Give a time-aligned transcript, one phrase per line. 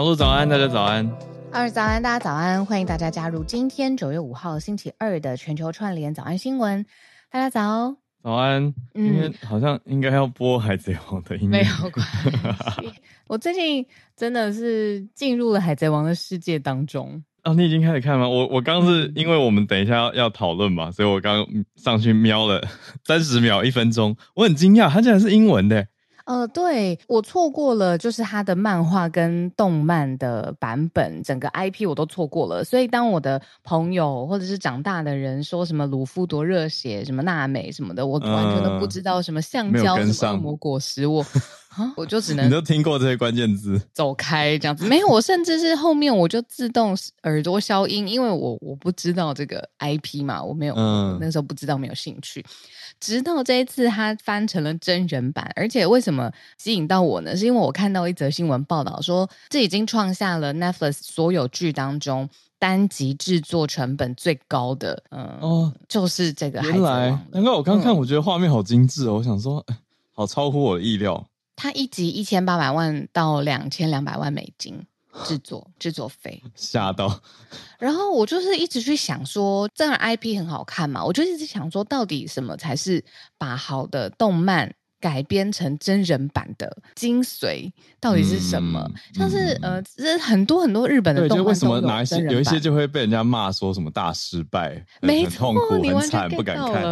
[0.00, 1.06] 大叔早安，大家早安。
[1.52, 6.86] 二早安，大家早安，欢迎大家加入今天九月五号星期二的全球串联早安新闻。
[7.30, 8.72] 大家早，早安。
[8.94, 12.90] 今天好像应该要播《海贼王》的音乐，没有关系。
[13.28, 13.86] 我最近
[14.16, 17.22] 真的是进入了《海贼王》的世界当中。
[17.44, 18.26] 哦，你已经开始看吗？
[18.26, 21.46] 我我刚是因为我们等一下要要讨论嘛，所以我刚
[21.76, 22.66] 上去瞄了
[23.04, 25.86] 三十秒、一分钟，我很惊讶，它竟然是英文的。
[26.30, 32.62] 呃，对，我错过了，就是他的漫画跟动漫的版本，整个 IP 我都错过了。
[32.62, 41.26] 所以当我的朋友或者是长大的人说什么鲁夫多热血，什么娜美什么的，我完全都不知道什么橡胶什么恶魔果实，我。
[41.70, 41.94] 啊！
[41.96, 44.84] 我就只 能你都听过这些关键字，走开这样子。
[44.86, 52.44] 没有，我甚至是后面我就自动耳朵消音，因为我我不知道这个 IP 嘛，我没有，嗯，那时候不知道，没有兴趣。
[53.00, 57.34] 直到这一次，它翻成了真人版，而且为什么吸引到我呢？
[57.36, 66.60] 是因为我看到一则新闻报道说，这已经创下了 Netflix 所有剧当中单集制作成本最高的，嗯，哦，就是这个。
[66.60, 69.64] 原来，难怪我刚看，我觉得画面好精致哦，嗯、我想说，
[70.12, 71.26] 好超乎我的意料。
[71.56, 74.86] 它一集一千八百万到两千两百万美金
[75.24, 77.20] 制作制作费，吓到。
[77.78, 83.04] 然后我就是一直去想说，这样 IP 很好看嘛，我就一直想说，到底什么才是
[83.38, 87.72] 把好的动漫改编成真人版的精髓？
[87.98, 88.80] 到底是什么？
[88.86, 96.82] 嗯、像是、嗯、呃，这很多很多日本的动漫，为什么哪一些有一些就会被人家骂说什么大失败，没错，很痛苦，很惨，不敢看。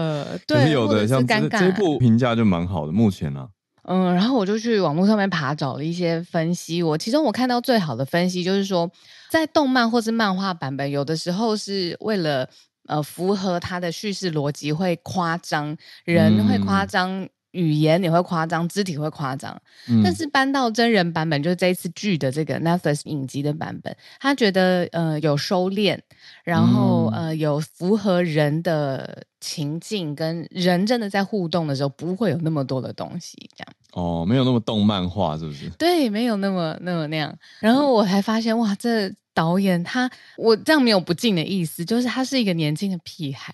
[0.47, 3.49] 对，可是有的像这这部评价就蛮好的，目前呢、啊。
[3.91, 6.83] 嗯，然后我就去网络上面爬找了一些分析。
[6.83, 8.91] 我其中我看到最好的分析就是说，
[9.31, 12.49] 在动漫或是漫画版本，有的时候是为了
[12.87, 17.23] 呃符合它的叙事逻辑会夸张，人会夸张。
[17.23, 19.59] 嗯语言也会夸张，肢体会夸张，
[19.89, 25.99] 嗯、但是搬到真人版本，就是这一次剧的这个 Netflix 影集的版本，他觉得呃有收敛，
[26.45, 35.69] 然后、嗯、呃有符合人的情境，跟人真的在互动的时候，不会有那么多的东西，这样哦，没有那么动漫化，是不是？
[35.71, 37.37] 对，没有那么那么那样。
[37.61, 39.13] 然后我还发现，哇，这。
[39.35, 43.53] 导演他，我这样没有不敬的意思，就是他是一个年轻的屁孩，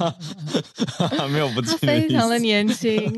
[1.30, 3.14] 没有不敬，他非常的年轻，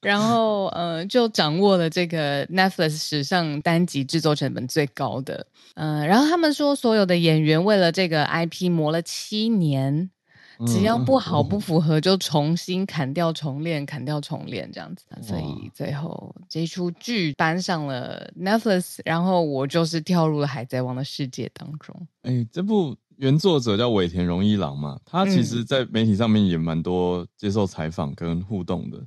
[0.00, 5.46] 然后呃，就掌握了这个 Netflix 史上单集制作成本最高的，
[5.76, 10.10] 嗯、呃，然后他们说所有的演员为了这个 IP 磨了七年。
[10.66, 15.04] 只要不好不符合，就重新砍掉重练，砍掉重练这样子。
[15.22, 21.94] 所以最后这出剧搬上了 Netflix，然后我就是跳入了海贼王的世界当中。
[22.22, 28.98] 哎、欸，这部原作者叫尾田荣一郎嘛，他其实在媒体上面也蛮多接受采访跟互动的。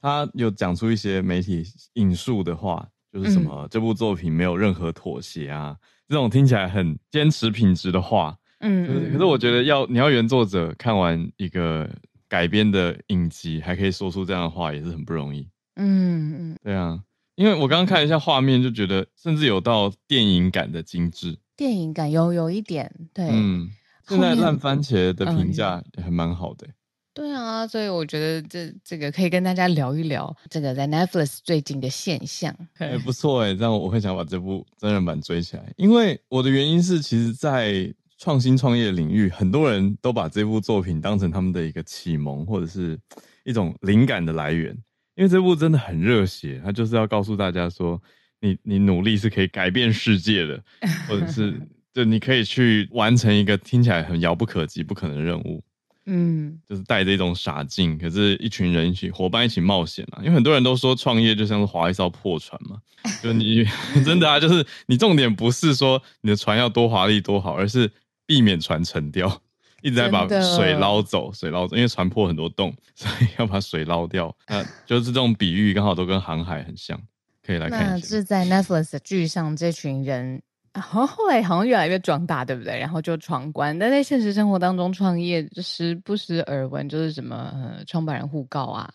[0.00, 5.76] 他有讲出一些媒体引述的话，就是什么这部作品没有任何妥协啊，
[6.08, 8.36] 这种听起来很坚持品质的话。
[8.60, 11.88] 嗯，可是可是我觉得要你要原作者看完一个
[12.28, 15.48] 改编的影集，还可以说出这样的话，也是很不容易。
[15.76, 17.00] 嗯嗯，对啊，
[17.36, 21.38] 因为我刚刚看了一下画面，就觉得甚至有到电影感的精致。
[21.56, 23.28] 电影感有有一点，对。
[23.30, 23.70] 嗯，
[24.06, 26.66] 现在烂番茄的评价也还蛮好的。
[27.12, 32.54] 对啊，所以我觉得这这个可以跟大家聊一聊这个在 Netflix 最近的现象。
[32.78, 37.92] 哎，不错哎，这样我会想把这部真人版追起来，因为我的原因是，其实，在
[38.22, 42.98] 创新创业领域，很多人都把这部作品当成他们的一个启蒙，或者是
[43.44, 44.76] 一种灵感的来源。
[45.14, 47.98] 因为这部真的很热血，它就是要告诉大家说，
[48.40, 50.62] 你你努力是可以改变世界的，
[51.08, 51.58] 或者是
[51.94, 55.64] 就你可以去完成一个听起来很遥不可及、不可能的任务。
[56.04, 60.20] 嗯，就是带着一种傻劲，可是一群人一起伙伴一起冒险啊。
[60.20, 62.76] 因为很多人都说创业就像是划一艘破船嘛，
[63.22, 63.64] 就你
[64.04, 67.90] 真的啊，就是你重点不是说你的船要多华丽多好，而是。
[68.30, 69.26] 避免船沉掉，
[69.82, 74.32] 一直在把水捞走，水捞走，因为船破很多洞， 所以要把水捞掉。
[74.46, 76.96] 那就是这种比喻，刚好都跟航海很像，
[77.44, 77.90] 可以来看一下。
[77.90, 80.40] 那是在 Netflix 的剧上，这群人，
[80.74, 82.78] 好后来好像越来越壮大，对不对？
[82.78, 87.52] 然后就闯关，但在现实生活当中创业，就时不时耳闻就是什么
[87.84, 88.88] 创办人互告啊，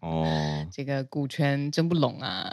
[0.00, 2.50] 哦， 这个股权争不拢啊，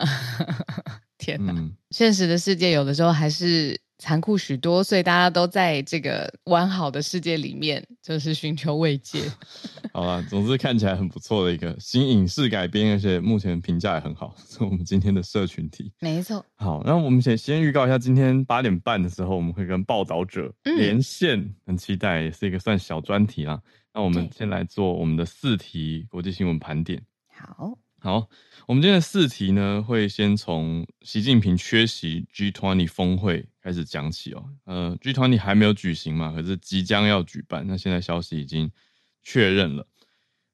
[1.17, 1.53] 天哪！
[1.55, 3.79] 嗯、现实的世界有的时候还是。
[4.01, 9.21] 残酷许多，所以大家都在这个完好的世界里面，就是寻求慰藉。
[9.93, 15.93] 好了，总之看起来很不错的一个新影视改编，而且目前评价也很好，是我们今天的社群题。
[15.99, 16.43] 没错。
[16.55, 23.61] 好，那我们先先预告一下，今天八点半的时候，我们会跟报道者连线，嗯、很期待，也是一个算小专题啦。
[23.93, 26.99] 那我们先来做我们的四题国际新闻盘点。
[27.29, 27.77] 好。
[28.03, 28.27] 好，
[28.65, 34.43] 我们今天的四题呢，会先从习近平缺席 G20 峰会开始讲起哦。
[34.65, 37.63] 呃，G20 还没有举行嘛，可是即将要举办。
[37.67, 38.71] 那现在消息已经
[39.21, 39.87] 确认了。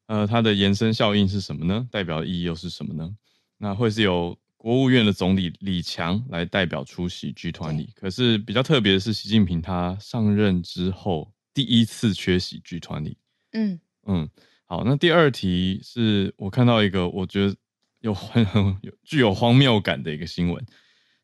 [0.07, 1.87] 呃，它的延伸效应是什么呢？
[1.89, 3.15] 代表意义又是什么呢？
[3.57, 7.87] 那会是由国务院的总理李强来代表出席 G20。
[7.95, 13.15] 可是比较特别的是，习近平他上任之后第一次缺席 G20。
[13.53, 14.29] 嗯嗯。
[14.69, 17.55] 好，那第二题是我看到一个我觉得
[18.01, 20.61] 有很 很有具有荒谬感的一个新闻，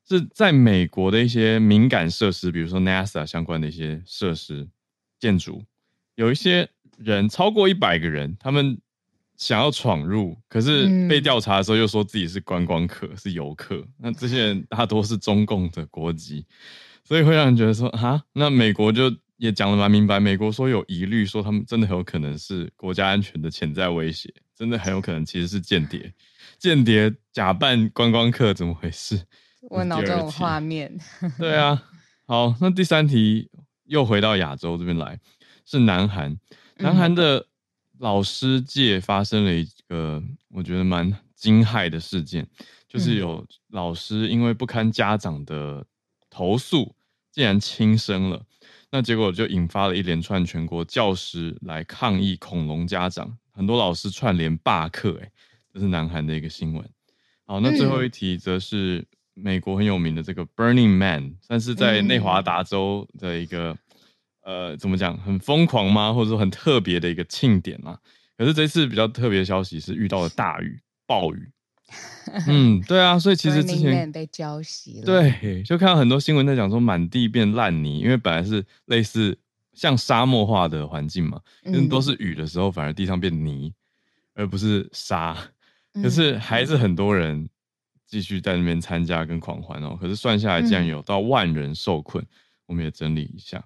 [0.07, 4.66] 是在美国的一些敏感设施，比如说 NASA 相关的一些设施
[5.19, 5.62] 建筑，
[6.16, 8.80] 有一些人超过一百个人，他们
[9.36, 16.45] 想要闯入，可是被调查的时候又说自己是观光客，是游客，那这些人大多是中共的国籍，
[17.04, 19.13] 所以会让人觉得说啊，那美国就。
[19.38, 26.13] 也讲得蛮明白，美国说有疑虑，说他们真的很有可能是国家安全的潜在威胁，真的很有可能其实是间谍，
[26.57, 29.25] 间谍假扮观光客，怎么回事？
[29.69, 30.97] 我 脑中有画面。
[31.38, 31.83] 对 啊，
[32.25, 33.50] 好，那第三题
[33.85, 35.19] 又回到亚洲这边来，
[35.65, 36.38] 是南韩，
[36.77, 37.47] 南韩的
[38.00, 42.47] 老师界发生了一个我觉得蛮惊骇的事件，
[42.88, 45.85] 就是有老师因为不堪家长的
[46.30, 46.95] 投诉，
[47.31, 48.45] 竟然轻生了。
[48.95, 55.31] 那结果就引发了一连串全国教师来抗议恐龙家长，很多老师串联罢课，哎，
[55.74, 56.90] 这是南韩的一个新闻。
[57.48, 59.04] 好，那最后一题则是
[59.34, 63.75] 美国很有名的这个 Burning Man，算是在内华达州的一个
[64.44, 66.13] 呃，怎么讲，很疯狂吗？
[66.13, 67.98] 或者说很特别的一个庆典嘛？
[68.38, 71.50] 可是这次比较特别的消息是遇到了大雨，暴雨。
[72.48, 79.38] 嗯，对啊，所以其实之前被浇熄了，对，就看到很多新闻在讲说满地变烂泥，因为本来是类似
[79.74, 83.74] 像沙漠化的环境嘛，因为都是雨的时候，反而地上变泥，
[84.34, 85.38] 而不是沙。
[86.01, 87.48] 可是还是很多人
[88.07, 89.98] 继续在那边参加跟狂欢哦。
[90.00, 92.25] 可是算下来，竟然有到万人受困。
[92.66, 93.57] 我们也整理一下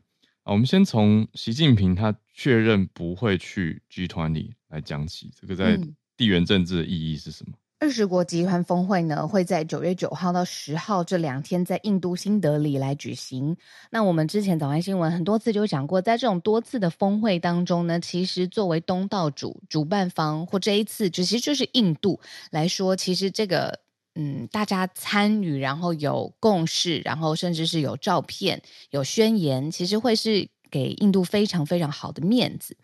[0.41, 5.79] 啊，我们先从习近平他确认不会去 G 团里来讲起，这个在
[6.17, 7.53] 地缘政治的意义是什么？
[7.79, 13.55] 二十国集团峰会呢，会在九月九号到十号这两天在印度新德里来举行。
[13.91, 22.19] 那我们之前早安新闻很多次就讲过，在这种多次的峰会当中呢，其实作为东道主、主办方或这一次，其实就是印度
[22.49, 23.79] 来说，其实这个
[24.15, 28.59] 嗯，大家参与，然后有共识，然后甚至是有照片、
[28.89, 32.75] 有宣言，其实会是给印度非常非常好的面子。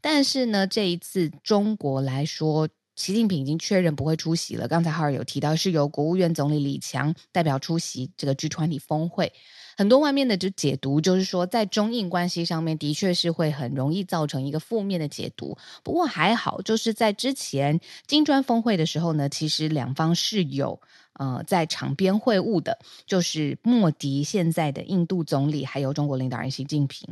[0.00, 2.68] 但是呢，这一次中国来说。
[3.00, 4.68] 习近平已经确认不会出席了。
[4.68, 9.32] 刚才哈尔有提到，是由国务院总理李强代表出席这个 G20 峰会。
[9.78, 15.56] 很多外面的就解读，就是说在中印关系上面，的确是会很容易造成一个负面的解读。
[15.82, 20.78] 不过还好，就是在之前金砖峰会的时候呢，其实两方是有。
[21.20, 27.06] 呃，在场边会晤的，就是莫迪现在的印度总理，还有中国领导人习近平。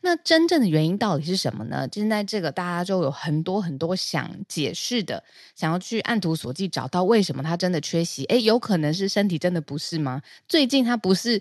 [0.00, 1.86] 那真正的原因到底是什么呢？
[1.92, 5.22] 现在这个大家就有很多很多想解释的，
[5.54, 8.24] 想要去按图索骥找到为什么他真的缺席。
[8.24, 10.20] 诶，有可能是身体真的不适吗？
[10.48, 11.40] 最近他不是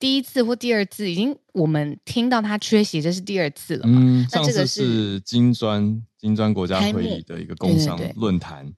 [0.00, 4.00] 第一次或第二次，已经我们听到他缺席，这是第二次了嘛？
[4.02, 8.72] 嗯，那这个是金砖金砖国家会议的一个工商论坛。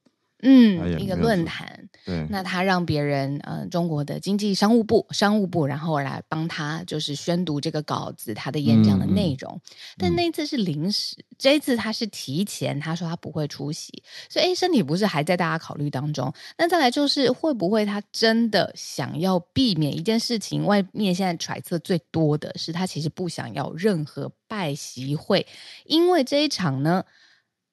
[0.45, 9.55] 嗯，一个论坛，对，那他让别人，呃，中国的经济商务部，商务部，然后来帮他，就是宣读这个稿子，他的演讲的内容。
[9.55, 9.61] 嗯、
[9.99, 16.33] 但那一次是临时，嗯、这一次他是提前，他说他不会出席，所以诶，身体不是还在大家考虑当中。
[16.59, 20.67] 那再来就是会不会他真的想要避免一件事情？
[20.67, 25.47] 外面现在揣测最多的是他其实不想要任何拜习会，
[25.87, 27.05] 因为这一场呢。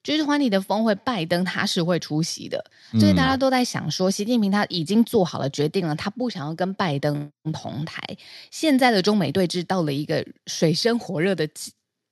[0.09, 2.65] G20 的峰会，拜登他是会出席的，
[2.99, 8.01] 所以大家都在想说，习近平他已经做好了决定了，他不想要跟拜登同台。
[8.49, 11.47] 现在的中美对峙到了一个水深火热的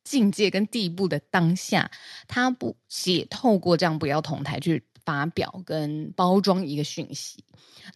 [0.04, 1.90] 境界跟地步的当下，
[2.28, 7.44] 他不写透过这样不要同台去发表跟包装一个讯息。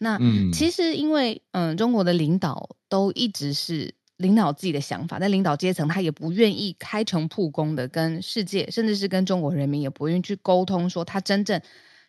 [0.00, 0.18] 那
[0.52, 3.94] 其实因为嗯，中国的领导都一直是。
[4.22, 11.60] 领导自己的想法，但领导阶层他也不愿意开诚布公的跟世界，甚至是跟中国人民也不愿意去沟通，说他真正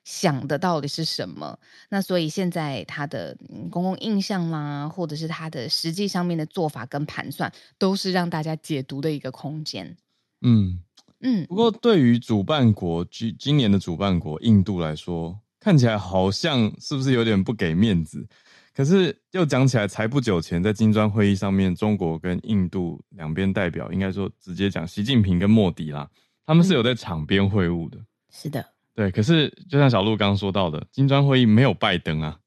[0.05, 1.57] 想的到底是什么。
[1.89, 3.35] 那所以现在他的
[3.69, 9.97] 公共印象啦，或者是他的实际上面的做法跟盘算，都是让大家解读的一个空间。
[10.41, 10.79] 嗯
[11.21, 11.45] 嗯。
[11.47, 18.27] 不过对于主办国今今年的主办国印度来说，看起来好像是不是有点不给面子？
[18.75, 26.09] 可是又讲起来，才不久前在金砖会议上面，中国跟印度两边代表，应该说直接讲习近平跟莫迪啦，
[26.45, 27.99] 他们是有在场边会晤的。
[28.31, 28.65] 是的，
[28.95, 32.39] 对，可是就像小路刚刚说到的，金砖会议没有拜登啊，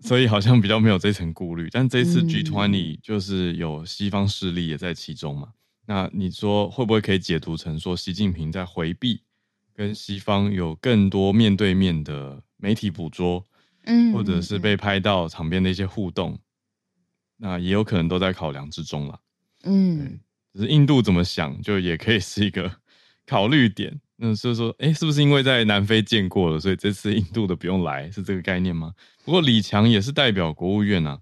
[0.00, 1.68] 所以好像比较没有这层顾虑。
[1.70, 5.50] 但这次 G20 就是有西方势力也在其中嘛，
[5.86, 9.20] 那你说会不会可以解读成说习近平在回避
[9.72, 13.44] 跟西方有更多面对面的媒体捕捉，
[13.84, 16.38] 嗯，或者是被拍到场边的一些互动，
[17.36, 19.20] 那也有可能都在考量之中了。
[19.64, 20.20] 嗯，
[20.52, 22.70] 只是印度怎么想，就也可以是一个
[23.26, 24.00] 考虑点。
[24.16, 28.92] 那所以说，哎，是不是因为在南非见过了，所以这次印度的不用来，是这个概念吗？
[29.24, 31.18] 不过李强也是代表国务院啊，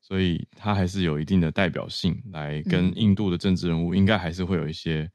[0.00, 5.10] 所以他还是有一定的代表性，来跟印度的政治人物应该还是会有一些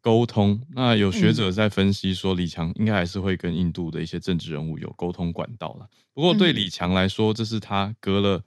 [0.00, 0.52] 沟通。
[0.52, 5.88] 嗯、那有学者在分析说，李强应该还是会跟印度的一些政治人物有沟通管道了。
[6.12, 8.42] 不过对李强来说，这是他隔了，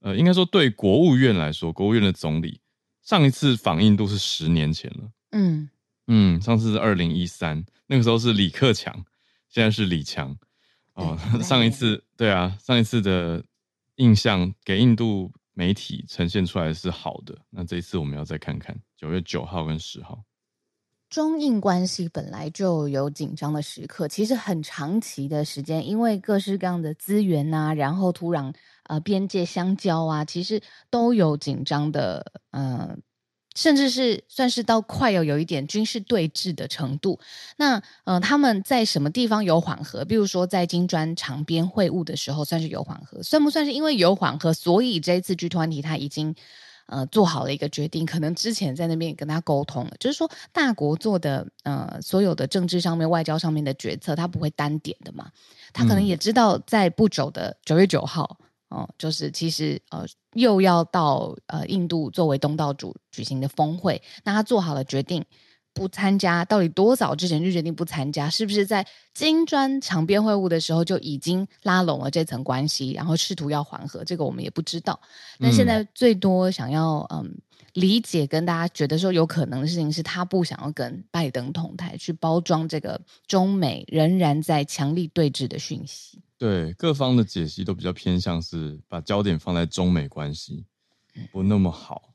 [0.00, 2.60] 呃，应该说对国务院来说，国务院的总理。
[3.02, 5.68] 上一次访印度是十年前了，嗯
[6.06, 9.04] 嗯，上次是二零一三，那个时候是李克强，
[9.50, 10.34] 现在是李强，
[10.94, 13.44] 哦，上一次对啊，上一次的
[13.96, 20.24] 印象给印度媒体呈现出来是好的，那这一次我们要再看看九月九号跟十号，
[21.10, 28.52] 中印关系本来就有紧张的时刻，其实很长期的时间，因为各式各样的资源啊，然后土壤。
[28.86, 32.94] 呃，边界相交啊，其实都有紧张的，呃，
[33.56, 37.18] 甚至是算是到快要有一点军事对峙的程度。
[37.56, 40.04] 那呃，他们在什么地方有缓和？
[40.04, 46.34] 比如说在金砖长边会晤的时候，算是有缓和，算不算是因为有缓和，所以这一次 G20 他已经
[46.86, 48.04] 呃做好了一个决定？
[48.04, 55.30] 可能之前在那边也跟他沟通了，就是说大国做的呃所有的政治上面、外交上面的决策，他不会单点的嘛。
[55.72, 58.38] 他可能也知道，在不久的九月九号。
[58.70, 65.24] 哦，就是其实呃，又要到呃印度作为东道主举行的峰会，那他做好了决定
[65.74, 68.30] 不参加，到底多早之前就决定不参加？
[68.30, 74.04] 是不是在金砖场边会晤的时候就已经拉拢了这层关系，然后试图要缓和？
[74.04, 74.98] 这个我们也不知道。
[75.38, 77.36] 那现在最多想要嗯
[77.72, 86.20] 理解跟大家觉得说有可能的事情是，他不想要跟拜登同台，去包装这个中美仍然在强力对峙的讯息。
[86.38, 90.64] 对，各方的解析都比较偏向是把焦点放在中美关系
[91.32, 92.10] 不那么好，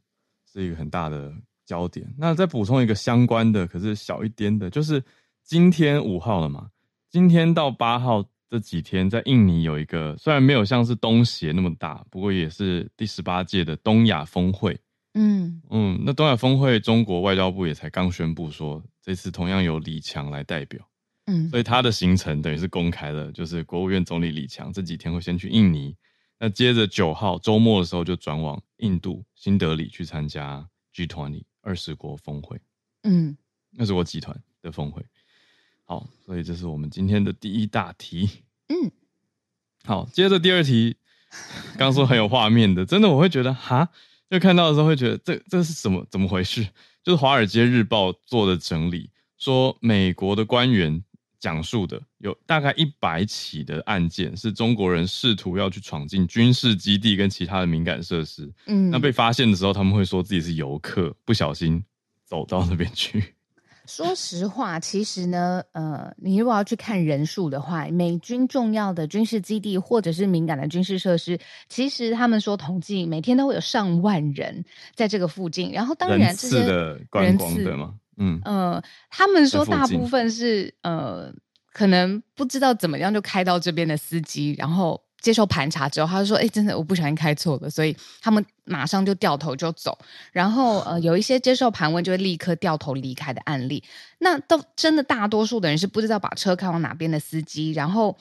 [0.51, 1.33] 是一个很大的
[1.69, 2.11] 焦点。
[2.17, 5.03] 那再补充一个相关的，可是小一点的，就是
[5.43, 6.69] 今天五号了嘛，
[7.11, 14.75] 今天到八号这几天，在印尼有一个虽然没有像是东协那么大，不过也是第十八届的东亚峰会。
[15.13, 20.83] 嗯嗯，那东亚峰会，中国外交部也才刚宣布说，这次同样由李强来代表。
[21.27, 25.95] 嗯，所以他的行程等于是公开了，就是国务院总理李强这几天会先去印尼，
[26.39, 32.59] 那接着九号周末的时候就转往印度新德里去参加 G20 二十国峰会，
[33.03, 33.37] 嗯，
[33.77, 35.03] 二十国集团的峰会。
[35.85, 38.29] 好，所以这是我们今天的第一大题。
[38.67, 38.91] 嗯，
[39.83, 40.97] 好，接着第二题，
[41.77, 43.89] 刚说很有画面的，真的我会觉得哈，
[44.29, 46.63] 就看到的时候会觉得这这是怎么怎么回事？
[47.03, 51.03] 就是《华尔街日报》做的整理，说美国的官员。
[51.39, 58.51] 讲述的有大概一百起的案件，是中国人试图要去闯进军事基地跟其他的敏感设施。
[58.65, 61.84] 嗯，那被发现的时候，他们会说自己是游客，不小心
[62.25, 63.24] 走到那边去。
[63.88, 75.72] 说实话，其实呢，呃，你如果要去看人数的话，美军重要的军事基地或者是敏感的军事设施，其实他们说统计每天都会有上万人在这个附近。
[75.72, 77.96] 然后，当然这些的观光对吗？
[78.19, 81.33] 嗯呃，他们说大部分是呃，
[81.73, 89.97] 可能不知道怎么样就开到这边的司机，然后接受盘查之后，他就说：“哎，真的我不小心开错了。”所以他们马上就掉头就走。
[90.31, 93.83] 然后呃，有一些接受盘问就会立刻掉头离开的案例。
[94.19, 98.17] 那都真的大多数的人是不知道把车开往哪边的司机，然后。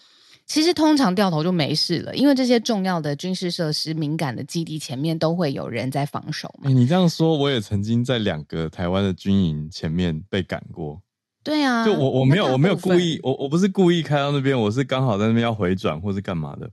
[0.48, 6.70] 其实通常掉头就没事了，因为这些重要的军事设施、敏感的基地前面都会有人在防守嘛。
[6.70, 11.00] 你这样说，我也曾经在两个台湾的军营前面被赶过。
[11.44, 16.68] 对啊，就我我没有我没有故意，我我不是故意开到那边，我是刚好在那边要回转或是干嘛的，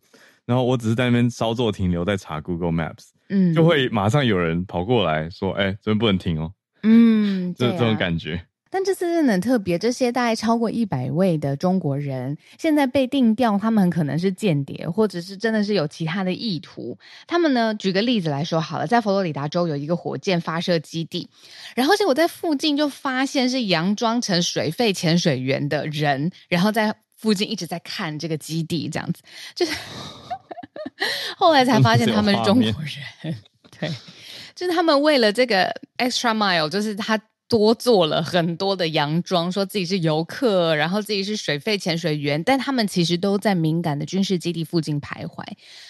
[0.45, 6.51] 然后我只是在那边稍作停留，在查 Google Maps，嗯，就会马上有人跑过来说：“哎、欸，这边不能停哦。”
[6.83, 8.41] 嗯， 就这种感觉。
[8.75, 16.97] 但这次真的很特别，这些大概超过一百位的中国人现在被定调，他们很可能是间谍，或者是真的是有其他的意图。
[17.25, 21.29] 他们呢，举个例子来说好了，在佛罗里达州有一个火箭发射基地，
[21.73, 29.21] 然后结果在附近就发现是佯装成水肺潜水员的人，然后在附近一直在看这个基地，这样子，
[29.55, 29.71] 就是
[31.37, 32.65] 后来才发现他们是中国
[33.23, 33.33] 人，
[33.79, 33.89] 对，
[34.53, 37.17] 就是他们为了这个 extra mile，就是他。
[37.47, 45.43] 多做了很多的洋装，说自己是游客，然后自己是水肺潜水员，但他们其实都在敏感的军事基地附近徘徊。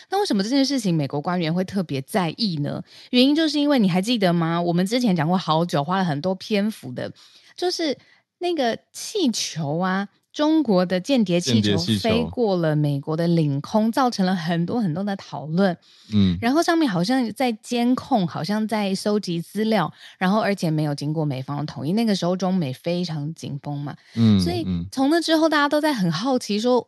[0.10, 2.84] 那为什么这件事情美国官员会特别在意呢？
[3.12, 4.62] 原因就是因为你还记得吗？
[4.62, 7.12] 我们之前讲过好久，花了很多篇幅的，
[7.56, 7.98] 就是
[8.40, 10.10] 那个气球啊。
[10.36, 15.78] 中国的间谍气球飞过了美国的领空，造成了很多很多的讨论。
[16.14, 21.94] 嗯，然后上面好像在监控，好像在收集资料，然后而且没有经过美方的同意。
[21.94, 26.86] 那个时候中美非常紧绷嘛，嗯，所以从那之后，大家都在很好奇说，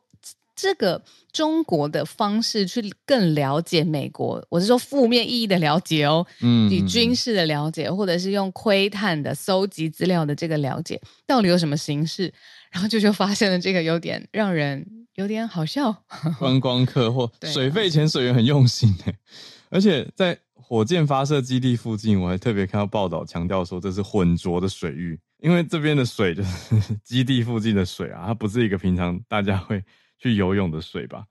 [0.53, 1.01] 这个
[1.31, 12.33] 中国的方式去更了解美国，我是说负面意义的了解哦，嗯，以军事的了解，或者是用窥探的搜集资料的这个了解，到底有什么形式？
[12.71, 16.03] 然后就就发现了这个有点让人有点好笑，
[16.37, 19.17] 观光客或水肺潜水员很用心哎，
[19.69, 29.83] 而且在火箭发射基地附近，我还特别看到报道强调说这是浑浊的水域，因为这边的水就是 基地附近的水啊，它不是一个平常大家会
[30.19, 31.25] 去游泳的水吧，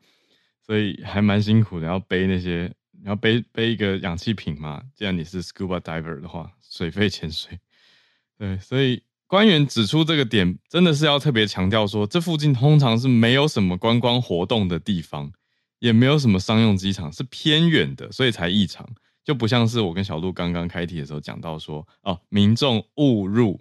[0.64, 7.60] 所以还蛮辛苦的，要背那些，你要背背一个氧气瓶嘛，既然你是 scuba diver 的话，水肺潜水，
[8.38, 9.02] 对，所以。
[9.28, 15.32] 官员指出这个点，真的是要特别强调说，这附近通常是没有什么观光活动的地方，
[15.80, 18.88] 也没有什么商用机场，是偏远的，所以才异常，
[19.24, 23.60] 就不像是我跟小鹿刚刚开题的时候讲到说，哦，民众误入，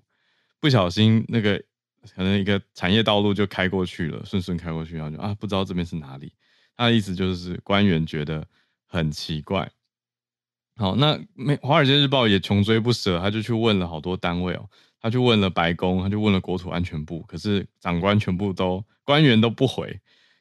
[0.59, 1.57] 不小心那个
[2.15, 6.31] 可能一个产业道路就开过去了，顺顺开过去，然后就啊，不知道这边是哪里。
[6.77, 8.45] 他的意思就是官员觉得
[8.85, 9.71] 很奇怪。
[10.75, 14.69] 好，那美华尔街日报也穷追不舍，他就去问了好多单位哦。
[15.05, 19.99] 他去问了白宫，他就问了国土安全部，可是长官全部都官员都不回，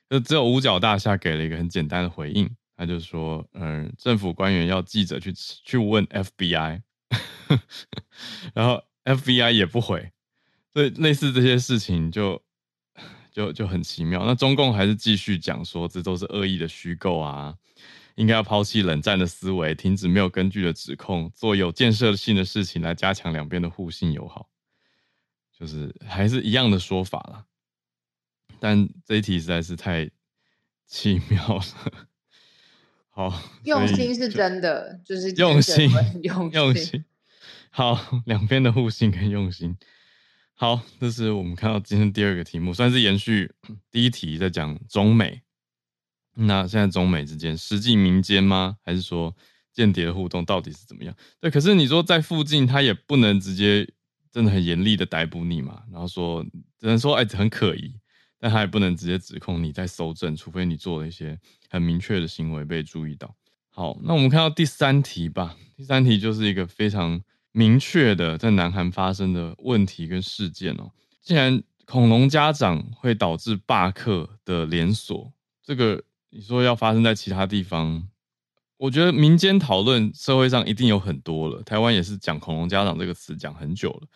[0.09, 6.81] 就只有五角大厦给了一个很简单的回应，他就说，嗯，政府官员要记者去去问 FBI，
[8.55, 10.11] 然后 FBI 也不回，
[10.73, 12.41] 所以类似这些事情就
[13.31, 14.25] 就就很奇妙。
[14.25, 17.55] 那中共还是继续讲说，这都是恶意的虚构啊，
[18.15, 24.49] 应该要抛弃冷战的思维，停止没有根据的指控，做有建设性的事情来加强两边的互信友好。
[25.65, 27.47] 就是还是一样的说法啦，
[28.61, 30.11] 但这一题实在是太
[30.87, 31.65] 奇妙了。
[33.09, 35.91] 好，用心是真的，就是用心，
[36.23, 37.05] 用心，用心。
[37.71, 39.75] 好，两边的互信跟用心。
[40.53, 43.51] 好，这是我们看到今天第二个题目，算是延续
[43.91, 45.41] 第一题，在讲中美。
[46.35, 48.77] 那现在中美之间实际民间吗？
[48.85, 49.35] 还是说
[49.73, 51.17] 间谍的互动到底是怎么样？
[51.41, 53.89] 对，可是你说在附近，他也不能直接。
[54.35, 55.85] 真的很严厉的逮捕你嘛？
[55.93, 56.45] 然后说
[56.77, 57.95] 只能说哎、很可疑，
[58.41, 61.39] 但他也不能直接指控你在搜证，除非你做了一些
[61.71, 63.33] 很明确的行为被注意到。
[63.69, 65.57] 好，那我们看到第三题吧。
[65.77, 70.91] 第三题就是一个非常明确的在南韩发生的问题跟事件哦。
[71.23, 78.09] 既然恐龙家长会导致罢课的连锁，这个你说要发生在其他地方？
[78.77, 84.09] 我觉得民间讨论社会上一定有很多了，台湾也是讲“恐龙家长”这个词讲很久了，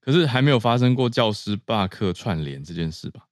[0.00, 3.26] 可是还没有发生过教师罢课串联这件事吧？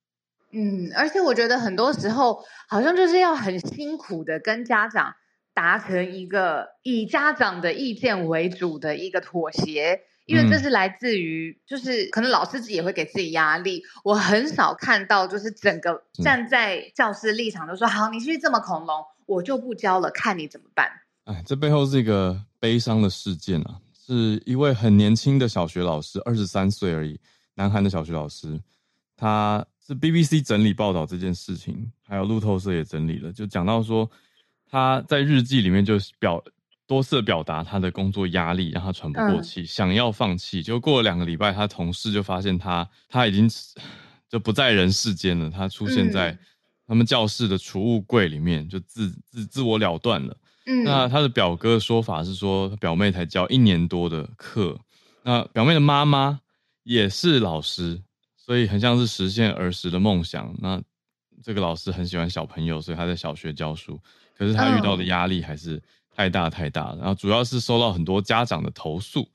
[0.52, 5.14] 嗯，而且我觉得很多时候好像就是要很辛苦的跟家长
[5.52, 13.82] 达成一个以家长的意见为主的一个妥协，因为这是来自于就是可能老师自己也会给自己压力。
[14.02, 19.04] 我很少看到就是整个站在教师立场都说好，你去这么恐龙。
[19.26, 20.86] 我就不教了，看你怎么办。
[21.24, 27.18] 哎，这背后是一个悲伤的事件啊，是一位很年轻的小学老师，二十三岁而已，
[27.54, 28.60] 南韩的小学老师。
[29.16, 34.10] 他是 BBC 整理报道这件事情，还有路透社也整理了，就讲到说
[34.70, 36.44] 他在日记里面就表
[36.86, 40.62] 多次表达他的工作压力，让他喘不过气，嗯、想要放弃。
[40.62, 43.48] 就过了两个礼拜，他同事就发现他他已经
[44.28, 46.38] 就不在人世间了，他出现在、嗯。
[46.86, 50.36] 他们教室的储物柜里面就自自自我了断了。
[50.66, 54.78] 嗯，那他的表哥的说法是说，表妹才教一年多的课，
[55.22, 56.40] 那表妹的妈妈
[56.82, 58.02] 也是老师，
[58.36, 60.54] 所以很像是实现儿时的梦想。
[60.58, 60.78] 那
[61.42, 63.98] 这个老师很喜欢小朋友，所以他在小学教书，
[64.36, 65.82] 可是他遇到的压力还是
[66.14, 66.96] 太大太大了。
[66.98, 69.28] 然后主要是收到很多家长的投诉。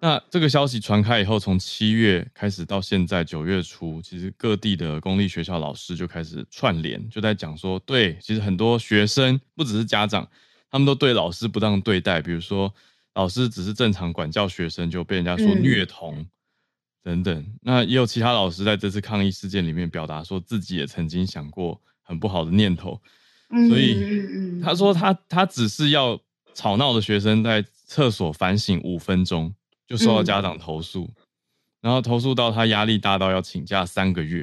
[0.00, 10.28] 那这个消息传开以后，从七月开始到现在九月初，其实各地的公立学校老师就开始串联，就在讲说，对，其实很多学生不只是家长，
[10.70, 12.70] 他们都对老师不当对待，比如说
[13.14, 16.26] 老师只是正常管教学生，就被人家说虐童、嗯、
[17.02, 17.46] 等等。
[17.62, 23.00] 那也有其他老师在这次抗议事件里面表达说自己也曾经想过很不好的念头，
[23.68, 26.20] 所以他说他他只是要
[26.54, 29.54] 吵闹的学生在厕所反省五分钟。
[29.86, 31.10] 就受到家长投诉，
[31.82, 34.40] 然后投诉到他压力大到要请假三个月。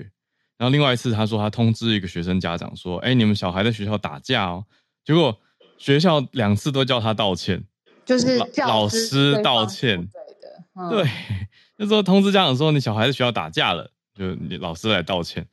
[0.56, 4.64] 然后另外一次，他说他通知一个学生家长说：“哎，你们小孩在学校打架哦。”
[5.04, 5.36] 结果
[5.80, 7.64] 学校两次都叫他道歉，
[8.06, 8.38] 就是
[8.68, 9.98] 老师道歉。
[9.98, 11.10] 对的，嗯、对，
[11.80, 15.48] 就说通知家长说你小孩在学校打架了，就你老师来道歉。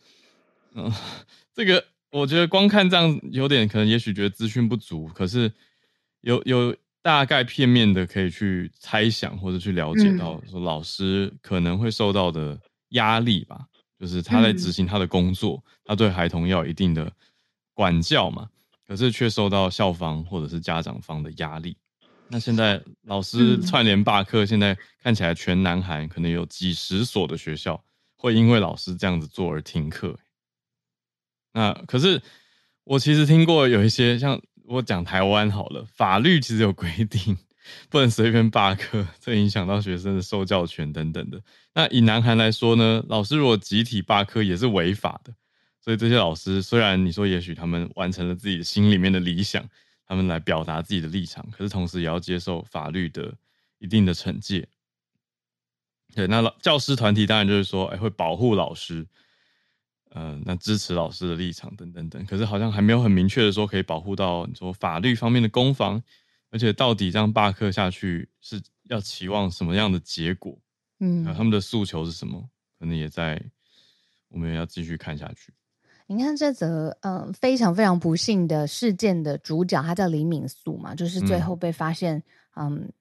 [0.75, 0.93] 嗯，
[1.55, 5.53] 这个我觉得光看这样有点可能，也许觉得资讯不足，可是
[6.23, 12.59] 有有大概片面的可以去猜想或者去了解到，说老师可能会受到的
[12.91, 13.67] 压力吧。
[13.99, 17.11] 就是他在执行他的工作，嗯、他对孩童要有一定的
[17.75, 18.49] 管教嘛，
[18.87, 21.77] 可是却受到校方或者是家长方的压力。
[22.29, 27.83] 那现在老师串联罢课，现在看起来全南韩可能有几十所的学校
[28.17, 30.17] 会因为老师这样子做而停课。
[31.59, 32.23] 那可是
[32.85, 37.37] 我其实听过有一些，像我讲台湾好了，法律其实有规定。
[37.91, 41.39] 不能随便罢课，这影响到学生的受教权等等的。
[41.75, 45.35] 那以南韩来说呢，老师如果集体罢课也是违法的。
[45.83, 49.63] 所以这些老师虽然你说也许他们完成了自己心里面的理想，
[50.07, 53.35] 他们来表达自己的立场，可是同时也要接受法律的
[53.81, 54.67] 一定的惩戒。
[56.15, 59.07] 对，那老教师团体当然就是说，哎，会保护老师，
[60.11, 62.25] 呃，那支持老师的立场等等等。
[62.27, 66.03] 可是好像还没有很明确的说可以保护到你说法律方面的攻防。
[66.51, 70.59] 而且到底这样罢课下去是要期望什么样的结果？
[71.01, 72.49] 嗯，他们的诉求是什么？
[72.79, 73.39] 可能也在
[74.29, 75.53] 我们也要继续看下去。
[76.07, 82.23] 你看这则嗯、呃、非常非常不幸的事件的主角，他叫李敏素嘛，就是最后被发现
[82.57, 82.75] 嗯。
[82.75, 82.93] 嗯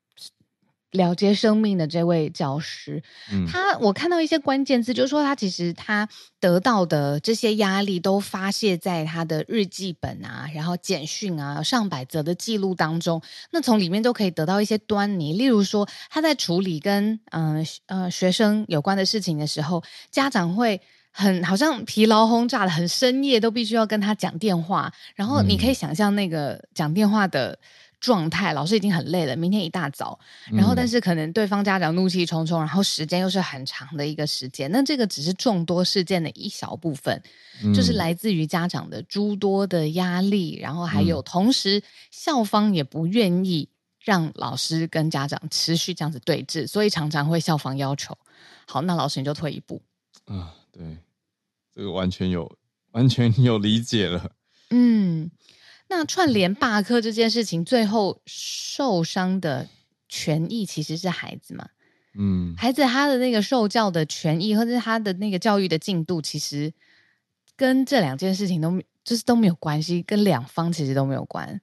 [0.92, 6.08] 了结生命的这位教师，嗯、他我看到一些关键字，就是说他其实他
[6.40, 13.22] 得到的这些压力都发泄在他的日记本啊，然后简讯啊，上百则的记录当中。
[13.52, 20.80] 那从里面都可以得到一些端倪，例如说他在处理跟嗯呃，呃学生有关的事情的时候，家长会
[21.12, 27.60] 很好像疲劳轰炸的，很深夜都必须要跟他讲电话，然后你可以想象那个讲电话的。
[28.00, 29.36] 状态，老师已经很累了。
[29.36, 30.20] 明天一大早，
[30.52, 34.72] 然后但是可能对方家长怒气冲冲，然后时间又是很长的一个时间。
[34.72, 37.22] 那这个只是众多事件的一小部分，
[37.64, 41.82] 嗯、就是来自于家长的诸多的压力，然后还有同时
[42.12, 43.68] 校方也不愿意
[44.00, 48.18] 让老师跟家长持续这样子对峙，所以常常会校方要求，
[48.68, 49.82] 好，那老师你就退一步。
[50.26, 50.98] 啊，对，
[51.76, 52.50] 这个完全有
[52.92, 54.32] 完全有理解了。
[54.70, 55.32] 嗯。
[55.90, 59.68] 那串联罢课这件事情，最后受伤的
[60.10, 61.70] 权益其实是孩子嘛？
[62.20, 66.74] 嗯，孩子他的那个受教的权益，或者是他的那个教育的进度，其实
[67.56, 71.62] 跟这两件事情都就是都没有关系，跟两方其实都没有关，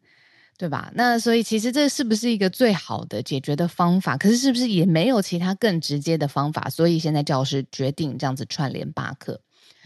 [0.56, 0.92] 对吧？
[0.94, 4.16] 那所以其实这是不是一个最好的解决的方法？
[4.16, 6.70] 可是是不是也没有其他更直接的方法？
[6.70, 9.40] 所以现在教师决定这样子串联罢课。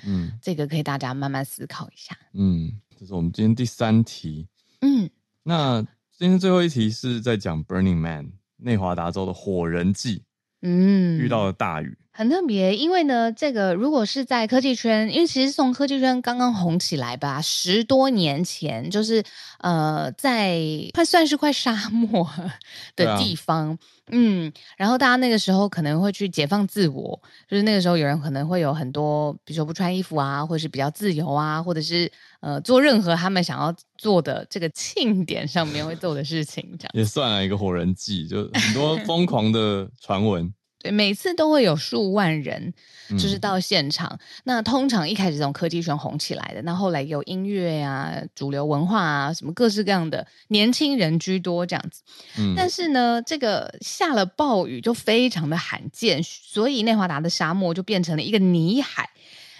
[0.07, 2.17] 嗯，这个可以大家慢慢思考一下。
[2.35, 2.81] 嗯。
[2.99, 4.49] 这是我们今天第三题。
[4.81, 5.09] 嗯，
[5.45, 5.81] 那
[6.11, 10.25] 今天最后一题是在讲 Burning Man 内华达州的火人祭。
[10.63, 11.97] 嗯，遇到了大雨。
[12.19, 19.23] 很特别，因为呢，这个如果是在科技圈，因为其实从科技圈刚刚红起来吧，十多年前，就是
[19.61, 20.59] 呃，在
[20.93, 22.29] 快算是快沙漠
[22.97, 23.79] 的地方，啊、
[24.11, 40.53] 嗯，然后大家那个时候可能会去解放自我，就是那个时候有人可能会有很多，比如说不穿衣服啊，或者是比较自由啊，或者是呃做任何他们想要做的这个庆典上面会做的事情，这样 也算了一个火人祭，就很多疯狂的传闻。
[40.81, 42.73] 对，每次都会有数万人，
[43.11, 44.09] 就是到现场。
[44.13, 52.03] 嗯、那通常一开始从科技圈红起来的，那后来有音乐啊、主流文化啊，什么各式各样的年轻人居多这样子。
[52.39, 59.11] 嗯、但是呢，这个下了暴雨就非常的罕见，所以内华达的沙漠就变成了一个泥海。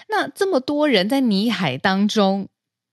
[0.09, 2.49] 那这么多人在泥海当中，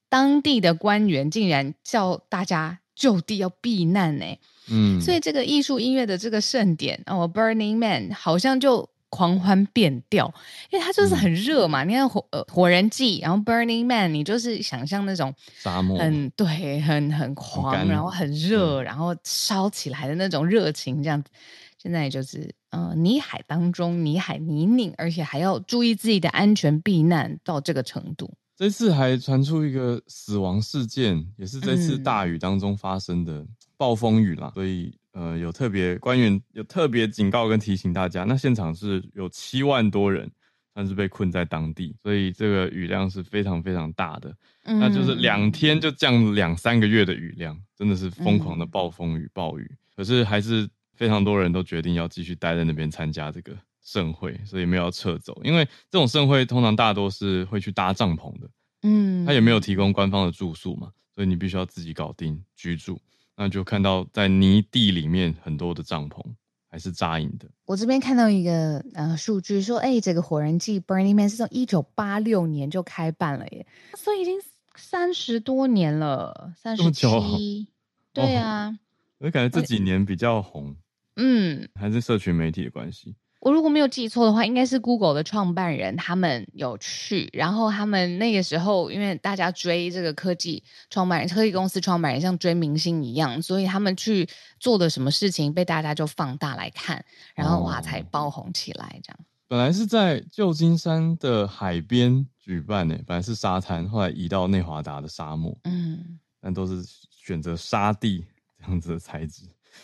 [0.09, 4.25] 当地的官员竟然叫大家就地要避难呢？
[4.69, 10.34] 嗯，所以这个艺术音乐的这个盛典哦，Burning Man 好像就狂欢变调，
[10.71, 11.84] 因为它就是很热嘛。
[11.84, 21.30] 嗯、你看火呃火人祭，然后 Burning Man，你就是想象那种沙漠，很对，很很狂，然后很热，嗯、然后烧起来的那种热情，这样子。
[21.78, 28.34] 现在就是呃泥海当中，泥海泥泞，而且还要注意自己的安全避难到这个程度。
[28.58, 33.34] 这次还传出一个死亡事件，也是这次大雨当中发生的。
[33.34, 40.29] 嗯暴风雨啦，所以呃有特别官员有特别警告跟提醒大家，那现场是有七万多人，
[40.73, 55.39] 算是被困在当地，所以这个雨量是非常非常大的，嗯、那就是两天就降两三个月的雨量，真的是疯狂的暴风雨暴雨，可是还是非常多人都决定要继续待在那边参加这个盛会，所以没有要撤走。
[55.43, 58.49] 因为这种盛会通常大多是会去搭帐篷的，
[58.83, 62.99] 嗯，他也没有提供官方的住宿嘛，所以你必须要自己搞定居住。
[63.36, 66.21] 那就看到在泥地里面很多的帐篷。
[66.67, 67.48] 还是扎营的。
[67.63, 74.38] 我这边看到一个呃数据说，哎，这个火人祭 Burning Man 是从一九八六年就开办了耶，所以已经
[74.76, 77.69] 三十多年了，三十七。
[78.12, 78.78] 对啊，
[79.19, 80.76] 我感觉这几年比较红。
[81.15, 83.15] 嗯，还是社群媒体的关系。
[83.45, 94.27] 我如果没有记错的话，应该是 Google 的创办人他们有去，然后他们那个时候因为大家追这个科技创办人、科技公司创办人像追明星一样，所以他们去
[94.60, 97.05] 做的什么事情被大家就放大来看，
[97.36, 99.19] 然后哇才爆红起来这样。
[99.47, 108.25] 本来是在旧金山的海边举办的，本来是沙滩，后来移到内华达的沙漠，嗯，但都是选择沙地
[108.58, 109.43] 这样子的材质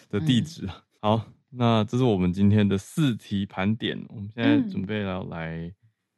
[0.09, 0.69] 的地址，嗯、
[1.01, 1.21] 好。
[1.53, 5.71] 那这是我们今天的四题盘点，我们现在准备要来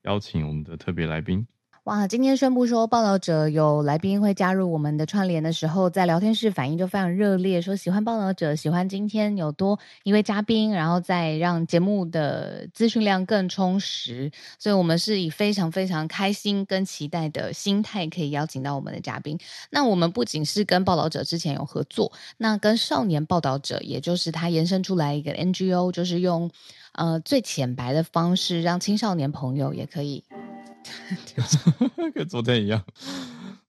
[0.03, 1.45] 邀请我们的特别来宾。
[1.85, 2.07] 哇！
[2.07, 14.31] 今天宣布说，报道者有来宾会加入我们的串联的时候，在聊天室反应就非常热烈，说喜欢报道者，喜欢今天有多一位嘉宾，然后再让节目的资讯量更充实。
[14.57, 19.37] 所以我们是以非常非常开心跟期待的心态，可以邀请到我们的嘉宾。
[19.69, 26.49] 那我们不仅是跟报道者之前有合作，那跟少年报道者，也就是他延伸出来一个 NGO，就是用
[26.93, 30.23] 呃最浅白的方式，让青少年朋友也可以。
[32.13, 32.83] 跟昨天一样，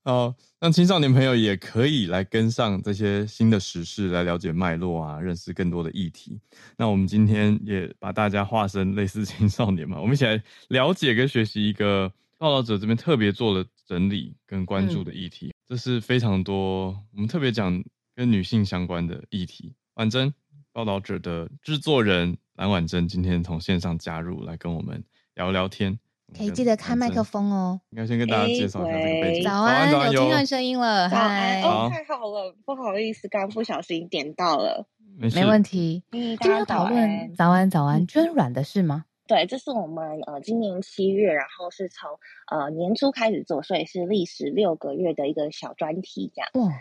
[0.02, 6.38] 好，那青少年朋友也可以来跟上这些新的时事，来了解脉络啊，认识更多的议题。
[6.76, 15.54] 那我们今天也把大家化身类似青少年嘛， 我们一起来了解跟学习一个报道者这边特别做的整理跟关注的议题。
[15.66, 17.82] 这是非常多，我们特别讲
[18.14, 19.72] 跟女性相关的议题。
[19.94, 20.32] 婉珍
[20.72, 25.02] 报道者的制作人蓝婉珍今天从线上加入，来跟我们
[25.34, 25.98] 聊聊天。
[26.36, 27.80] 可以记得开麦克风哦。
[27.90, 29.44] 应该先跟大家介绍一下这个背景。
[29.44, 31.60] 早安，有听到声音了，嗨！
[31.62, 36.02] 哦，太好了，不好意思，刚不小心点到了，没没问题。
[36.10, 39.04] 今天要讨论早安早安捐卵的事吗？
[39.26, 42.10] 对，这是我们呃今年七月，然后是从
[42.50, 46.50] 呃年初开始做，所以是历时六个月的一个小专题，这样。
[46.54, 46.72] 哇，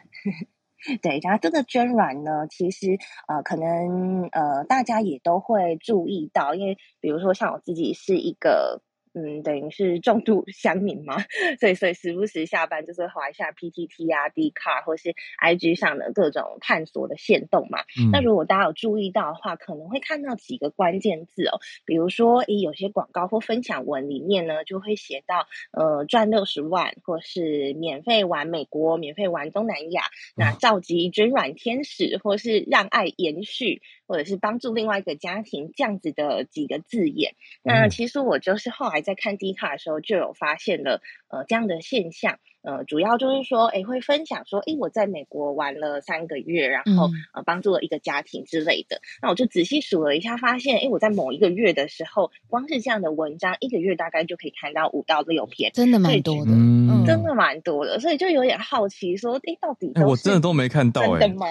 [1.04, 8.82] 对，然后这个捐卵呢，其实呃可能呃大家也都会注意到，因为比如说像我自己是一个。
[9.14, 11.18] 嗯，等于是重度乡民嘛，
[11.60, 17.80] 所以所以时不时下班就是滑一下 PTT 啊、Dcard 或是 IG 上的各种探索的线动嘛。
[18.00, 30.04] 嗯、那如果大家有注意到的话，可能会看到几个关键字哦，比如说，诶，有些广告或分享文里面呢，就会写到呃赚六十万，或是免费玩美国、免费玩东南亚，
[30.36, 37.36] 那召集捐卵天使，或是让爱延续，或者是帮助另外一个家庭这样子的几个字眼。
[37.62, 39.04] 那其实我就是后来。
[39.04, 49.02] 在看 D 卡的时候，就有发现了呃这样的现象，呃，主要就是说，哎，会分享说，哎，我在美国玩了三个月，然后呃帮助了一个家庭之类的。
[49.22, 61.46] 那我就仔细数了一下，发现，哎，我在某一个月的时候，光是这样的文章，一个月大概就可以看到五到六篇，真的蛮多的，嗯，真的蛮多的，所以就有点好奇，说，哎，到底我真的都没看到，哎，真的吗？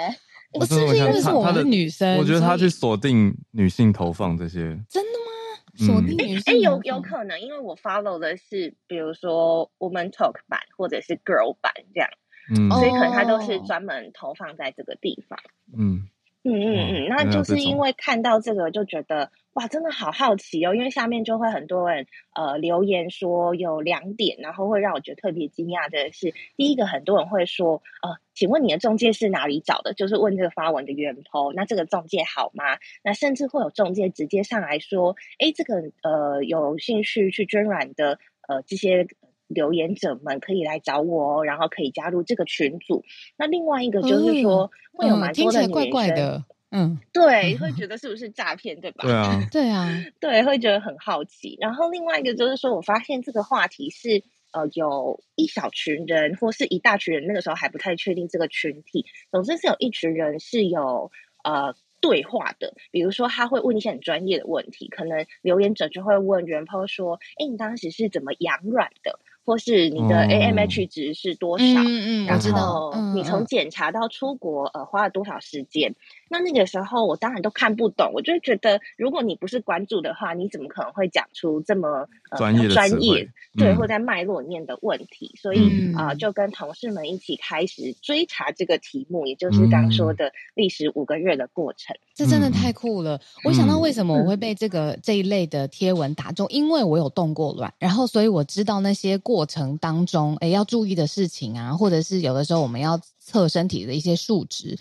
[0.52, 5.86] 我是不是因为是我们女生，我觉得他去锁定女性投放这些，真的吗？
[5.86, 12.08] 锁定女性，哎、嗯，有有可能，因为我 follow 的是，比如说 Woman Talk 版或者是 Girl 版这样，
[12.54, 15.38] 嗯，所以可能他都是专门投放在这个地方，
[15.76, 16.08] 嗯。
[16.44, 29.92] 嗯嗯嗯，那就是因为看到这个就觉得哇，真的好好奇哦，因为下面就会很多人呃留言说有两点，然后会让我觉得特别惊讶的是，第一个很多人会说呃，请问你的中介是哪里找的？
[29.92, 32.64] 就是问这个发文的源头，那这个中介好吗？
[33.04, 39.06] 那甚至会有中介直接上来说，哎，这个呃有兴趣去捐卵的呃这些
[39.48, 43.04] 留言者们可以来找我哦，然后可以加入这个群组。
[43.36, 44.70] 那另外一个就是说。
[44.72, 49.04] 嗯会有蛮多的女生，怪怪的，嗯，对，会觉得是不是诈骗，对吧？
[49.04, 51.56] 对啊， 对啊，对，会觉得很好奇。
[51.60, 59.04] 然后另外一个就是说，我发现这个话题是呃，有一小群人或是一大群人，那个时候还不太确定这个群体。
[59.30, 61.10] 总之是有一群人是有
[61.44, 71.64] 呃对话的，比如说他会问一些很专业的问题，可能留言者就会问原 po 说：“哎，你当时是怎么养卵的？”或是你的 AMH 值是多少？
[71.64, 75.96] 嗯嗯，然后你从检查到出国呃花了多少时间？
[76.28, 85.34] 那那个时候我当然都看不懂，我就觉得如果你不是关注的话，你怎么可能会讲出这么专业的专业对，嗯、或在脉络里面的问题？
[85.40, 91.94] 所以啊、嗯呃，就跟同事们一起开始追查这个题目，也就是刚说的历时五个月的过程。
[92.14, 93.20] 这真的太酷了！
[93.44, 104.78] 我想到为什么我会被这个这一类的贴文打中，因为我有动过卵，然后所以我知道那些过程当中，诶要注意的事情啊，或者是有的时候我们要测身体的一些数值，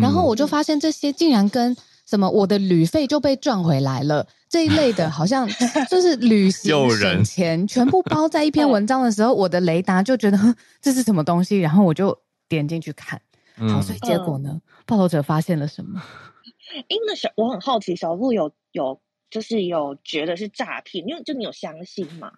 [0.00, 5.48] 然后我就发现这些竟然跟什么我的旅费就被赚回来了这一类的，好像
[5.88, 10.38] 就是旅行省钱，全部包在一篇文章的时候，我的雷达就觉得
[10.82, 13.20] 这是什么东西，然后我就点进去看，
[13.56, 16.02] 好，所以结果呢，报道者发现了什么？
[16.88, 22.32] 因为小我很好奇，小鹿有有就是有觉得是诈骗，因为就你有相信吗？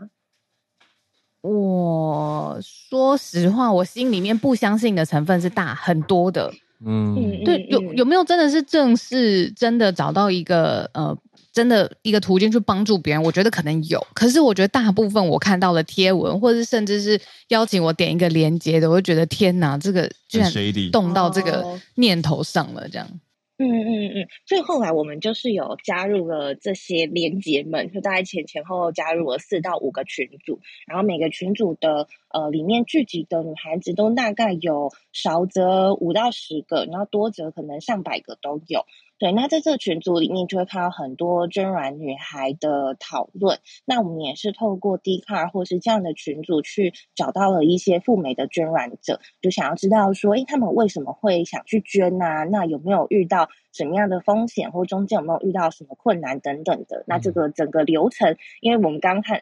[1.46, 6.52] 我说实话，我心里面不相信的成分是大很多的。
[6.84, 11.16] 嗯，对，有有没有真的是正式真的找到一个呃，
[11.50, 13.22] 真的一个途径去帮助别人？
[13.22, 20.52] 我觉得可能有，可是我觉得大部分我看到的贴文，或者是甚至是邀请我点一个链接的，我就觉得天哪，这个居然
[20.92, 23.08] 动到这个念头上了，这样。
[23.58, 38.84] 嗯嗯嗯嗯，所以后来我们就是有加入了这些连结们，就大概前前后后加入了四到五个群组，然后每个群组的呃里面聚集的女孩子都大概有少则五到十个，然后多则可能上百个都有。
[39.18, 43.58] 对，那在这个群组里面就会看到很多捐卵女孩的讨论。
[43.86, 52.44] 那我们也是透过 Dcard 或是这样的群组去找到了一些赴美的捐卵者，就想要知道说，诶，他们为什么会想去捐啊？
[52.44, 57.02] 那有没有遇到什么样的风险，或中间有没有遇到什么困难等等的？
[57.06, 59.40] 那这个整个流程，因为我们刚看。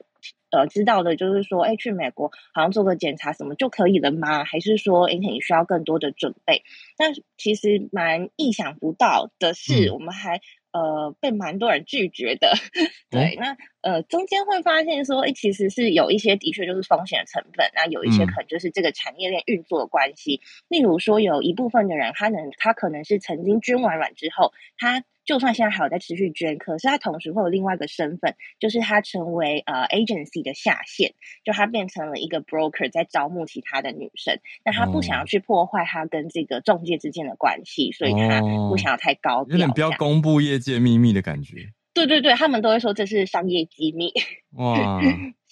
[0.50, 4.44] 呃，知道的就是说，哎，去美国好像做个检查什么就可以了吗？
[4.44, 6.62] 还是说，哎，你需要更多的准备？
[6.96, 10.40] 但其实蛮意想不到的是，嗯、我们还
[10.72, 12.52] 呃被蛮多人拒绝的。
[13.10, 20.40] 对，嗯、那呃中间会发现说，哎，其实是有一些的确就是风险的成分，那有一些可能就是这个产业链运作的关系。
[20.42, 25.02] 嗯、例如说，有一部分的人，他能他可能是曾经捐完卵之后，他。
[25.24, 34.38] 就算现在还有在持续捐，可是他同时会有另外一个身份，就是他成为呃 agency 的下线，就他变成了一个 broker，在招募其他的女生。
[34.64, 41.72] 那他不想要去破坏他跟这个中介之间的关系，所以他不想要太高调，有点不要公布业界秘密的感觉。
[41.94, 44.12] 对对对，他们都会说这是商业机密。
[44.56, 45.00] 哇，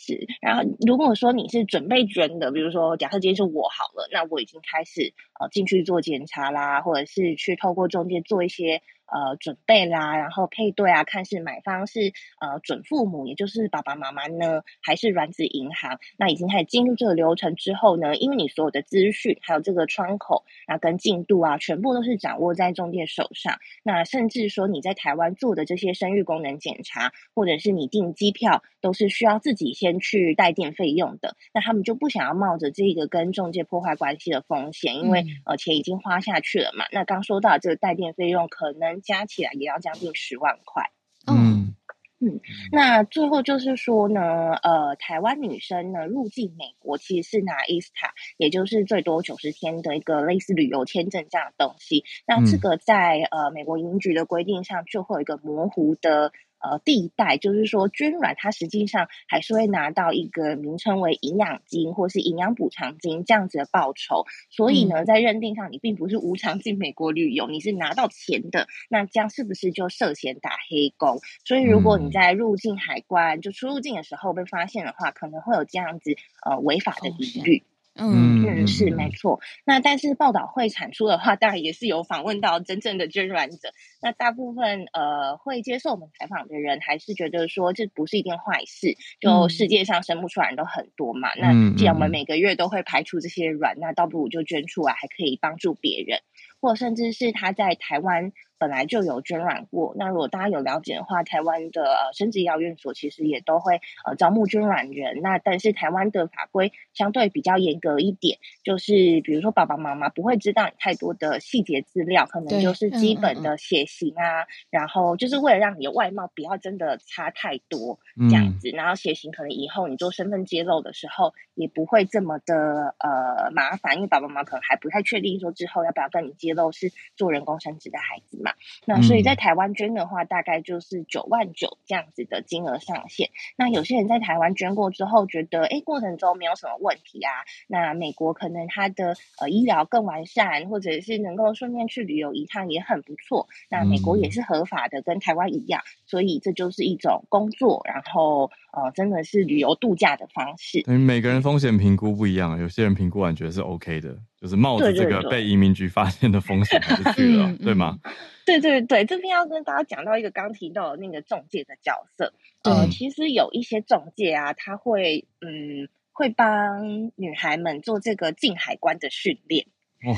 [0.02, 0.26] 是。
[0.40, 8.82] 然后如果说你是准备捐的，比如说假设今天是我好了，那我已经开始呃进去做检查啦，或者是去透过中介做一些。
[9.14, 15.98] 呃，准备啦，然后配对啊，看是买方是呃准父母，也就是爸爸妈妈呢，还是卵子银行？
[16.16, 23.58] 那已经开始进入这个流程之后呢，因为你所有的资讯还有这个窗口，然后跟进度啊，全部都是掌握在中介手上。
[23.82, 31.36] 那甚至说你在台湾做的这些生育功能检查，或者是你订机票，都是需要自己先去带电费用的。
[31.54, 36.84] 那他们就不想要冒着这个跟中介破坏关系的风险，因为、嗯、呃钱已经花下去了嘛。
[36.90, 39.00] 那刚说到这个带电费用可能。
[39.12, 40.90] 加起来也要将近十万块。
[41.26, 41.74] 嗯
[42.20, 42.40] 嗯，
[42.70, 52.04] 那最后就是说呢，呃，台湾女生呢入境美国其实是拿 ESTA，也就是最多九十天的一个类似旅游签证这样的东西。
[52.26, 56.32] 那这个在呃美国移民局的规定上就会有一个模糊的。
[56.62, 64.24] 呃，地带就是说，捐卵它实际上还是会拿到一个名称为营养金或是营养补偿金这样子的报酬。
[64.50, 68.68] 所以呢，在认定上，你并不是无偿进美国旅游，你是拿到钱的。
[68.88, 71.18] 那这样是不是就涉嫌打黑工？
[71.44, 77.64] 所以，如果你在入境海关就出入境的时候被发现的话，可能会有这样子呃违法的疑虑。
[77.94, 79.40] 嗯嗯，是没错。
[79.64, 83.70] 那但是报道会产出的话，当然也是有访问到真正的捐卵者。
[84.00, 88.96] 那大部分呃会接受我们采访的人，还是觉得说这不是一件坏事。
[89.20, 91.28] 就世界上生不出来人都很多嘛。
[91.34, 91.40] 嗯、
[91.72, 96.20] 那既然我们每个月都会排出这些卵，那倒不如就捐出来，还可以帮助别人，
[96.60, 98.32] 或甚至是他在台湾。
[98.62, 105.20] 本来就有捐卵过，那如果大家有了解的话，台湾的呃生殖医疗院所其实也都会呃招募捐卵人。
[105.20, 117.98] 那但是台湾的法规相对比较严格一点，就是比如说爸爸妈妈不会知道你太多的细节资料，可能就是基本的血型啊，嗯嗯嗯，然后就是为了让你的外貌不要真的差太多
[118.30, 128.51] 这样子，嗯、然后血型可能以后你做身份揭露的时候也不会这么的呃麻烦，因为爸爸妈妈可能还不太确定说之后要不要跟你揭露是做人工生殖的孩子嘛。
[128.52, 128.58] 嘛。
[128.84, 133.30] 那所以在台湾捐的话，大概就是九万九这样子的金额上限。
[133.56, 137.30] 那有些人在台湾捐过之后，觉得哎，过程中没有什么问题啊。
[137.66, 143.48] 那美国可能它的呃医疗更完善，或者是能够顺便去旅游一趟也很不错。
[143.70, 150.82] 那美国也是合法的，跟台湾一样，所以这就是一种工作，然后呃，真的是旅游度假的方式。
[150.86, 157.98] 嗯，每个人风险评估不一样，有些人评估完觉得是 OK 的，就是冒着这个被移民局发现的风险还是去了，对，对，对，对吗？
[158.44, 162.32] 对对对，这边要跟大家讲到一个刚提到的那个中介的角色。
[162.64, 169.66] 呃，其实有一些中介啊，他会嗯，会帮女孩们做这个进海关的训练。
[170.04, 170.16] 哦，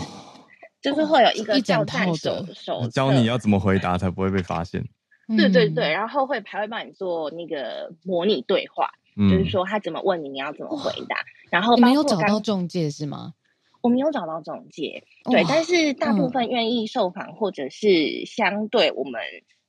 [0.80, 4.84] 就是会有一个教战手手教你要怎么回答才不会被发现。
[5.28, 11.24] 对对对，然后会还会帮你做那个模拟对话，嗯、就是说他怎么问你，你要怎么回答。
[11.50, 13.34] 然后你没有找到中介是吗？
[13.80, 19.20] 我没有找到中介，对，但是大部分愿意受访、嗯、或者是相对我们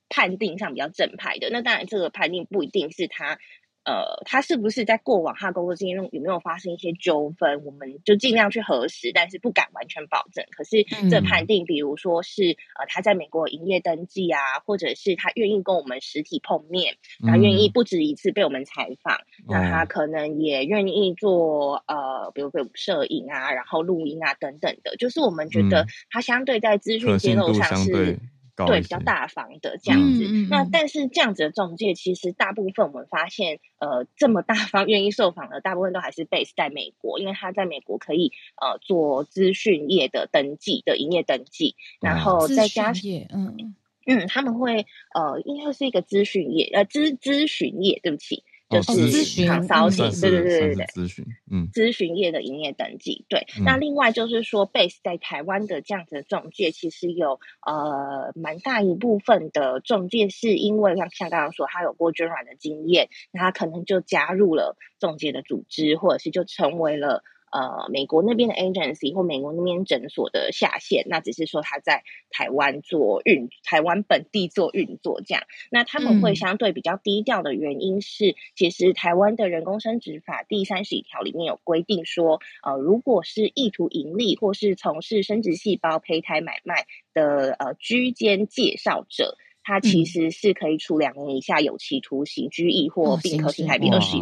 [0.08, 3.38] 判定上比较正派的，那当然这个判定不一定是他。
[3.86, 7.64] 呃，他是不是在过往他工作经验中有没有发生一些纠纷？
[7.64, 10.44] 我们就尽量去核实，但是不敢完全保证。
[10.50, 28.18] 可是这判定，比如说是呃他在美国营业登记啊，或者是他愿意跟我们实体碰面，他愿意不止一次被我们采访，嗯、那他可能也愿意做呃，比如说摄影啊，然后录音啊等等的，就是我们觉得他相对在资讯揭露上是。
[28.64, 30.24] 对，比较大方的这样子。
[30.26, 43.74] 嗯、那但是这样子的中介，其实大部分我们发现，呃，这么大方愿意受访的，大部分都还是 base 在美国，因为他在美国可以呃做资讯业的登记的营业登记，然后再加上嗯
[44.06, 48.44] 嗯，他们会呃，应该是一个资讯业呃咨咨询业，对不起。
[48.68, 53.46] 就是咨询、对对对对对，咨询，嗯，咨询业的营业登记，对。
[53.58, 67.22] 嗯、那另外就是说，base 在台湾的这样子的中介，其实有呃蛮大一部分的中介是因为像像刚刚说，他有过捐卵的经验，那他可能就加入了中介的组织，或者是就成为了。
[67.52, 75.44] 呃，美国那边的 agency 或美国那边诊所的下线，那只是说他在台湾做运，台湾本地做运作这样。
[75.70, 89.36] 那他们会相对比较低调的原因是，嗯、其实台湾的人工生殖法第三十一条里面有规定说，呃，如果是意图盈利或是从事生殖细胞胚胎买卖的呃居间介绍者，
[89.66, 94.16] 他其实是可以处两年以下有期徒刑、拘役或并科新台币二十。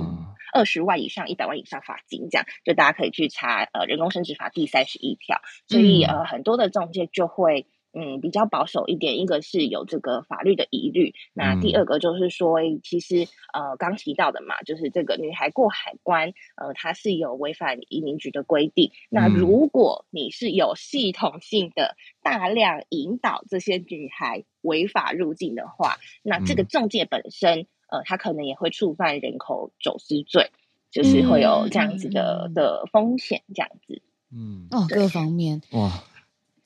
[0.54, 5.40] 二十万以上一百万以上罚金，这样就大家可以去查呃人工生殖法第三十一条。
[5.66, 18.90] 所以呃很多的中介就会嗯比较保守一点，一个是有这个法律的疑虑，那第二个就是说其实呃刚提到的嘛，就是这个女孩过海关呃它是有违反移民局的规定。
[19.08, 27.66] 那如果你是有系统性的大量引导这些女孩违法入境的话，那这个中介本身。
[27.86, 30.50] 呃，他可能也会触犯人口走私罪，
[30.90, 34.02] 就是会有这样子的、嗯、的风险，这样子。
[34.32, 36.02] 嗯，哦，各方面哇，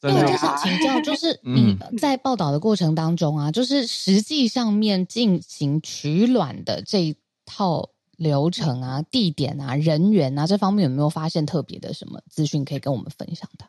[0.00, 13.64] 对，就是请教，就是你在报道的过程当中啊，嗯、就是实际上面进行取卵的这一套流程啊、地点啊、人员啊这方面，有没有发现特别的什么资讯可以跟我们分享的？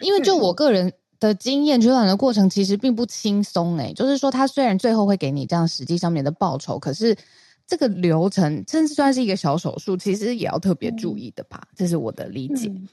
[0.00, 0.92] 因为就我个人。
[1.22, 7.16] 的经验，取卵的过程其实并不轻松诶，就是说，他虽然最后会给你这样实际上面的报酬，可是
[7.64, 11.60] 这个流程，甚至算是一个小手术，其实也要特别注意的吧？
[11.62, 12.66] 嗯、这是我的理解。
[12.66, 12.88] 嗯，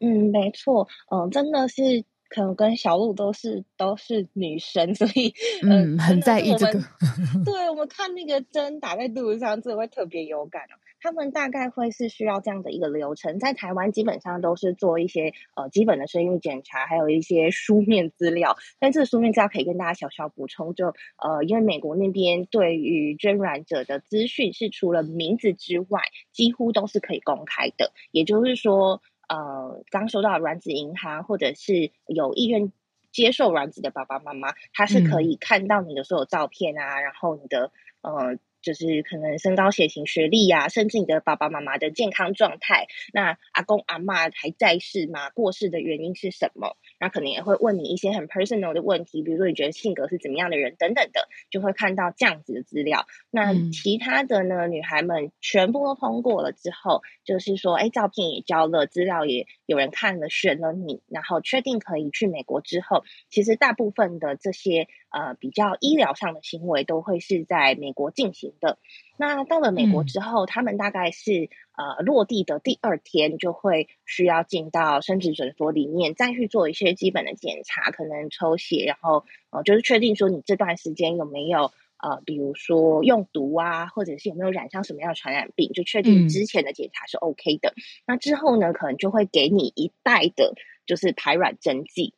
[0.00, 5.32] 嗯没错，嗯、呃，真的是可能跟小鹿都是都是女生， 所以
[5.62, 6.80] 嗯，很在意这个。
[7.44, 10.62] 对，我们看那个针打在肚子上，这会特别有感
[10.98, 18.56] 他们大概会是需要这样的一个流程，在台湾基本上都是做一些呃基本的生育检查，还有一些书面资料。
[18.80, 20.88] 但这个书面资料可以跟大家小小补充，就
[21.22, 26.00] 呃，因为美国那边对于捐卵者的资讯是除了名字之外，
[26.32, 27.92] 几乎都是可以公开的。
[28.10, 32.72] 也就是说，呃，刚收到卵子银行或者是有意愿
[33.12, 37.70] 接受卵子的爸爸妈妈，他是可以看到你的所有照片啊，嗯、然后你的
[38.02, 38.38] 呃。
[38.66, 42.88] 就是可能身高、血型、学历呀，甚至你的爸爸妈妈的健康状态。
[43.12, 45.30] 那阿公阿嬷还在世吗？
[45.30, 46.76] 过世的原因是什么？
[46.98, 53.06] 那可能也会问你一些很 personal 的问题，比如说你觉得性格是怎么样的人等等的，就会看到这样子的资料。
[53.30, 54.66] 那其他的呢？
[54.66, 68.78] 女孩们全部都通过了之后，就是说，哎，照片也交了，资料也有人看了，选了你，然后确定可以去美国之后，其实大部分的这些呃比较医疗上的行为都会是在美国进行的。
[69.16, 87.70] 那到了美国之后，嗯、他们大概是呃落地的第二天就会需要进到生殖诊所里面，再去做一些基本的检查，可能抽血，然后呃就是确定说你这段时间有没有呃比如说用毒啊，或者是有没有染上什么样的传染病，就确定之前的检查是 OK 的。
[87.70, 90.54] 嗯、那之后呢，可能就会给你一袋的，
[90.84, 92.14] 就是排卵针剂。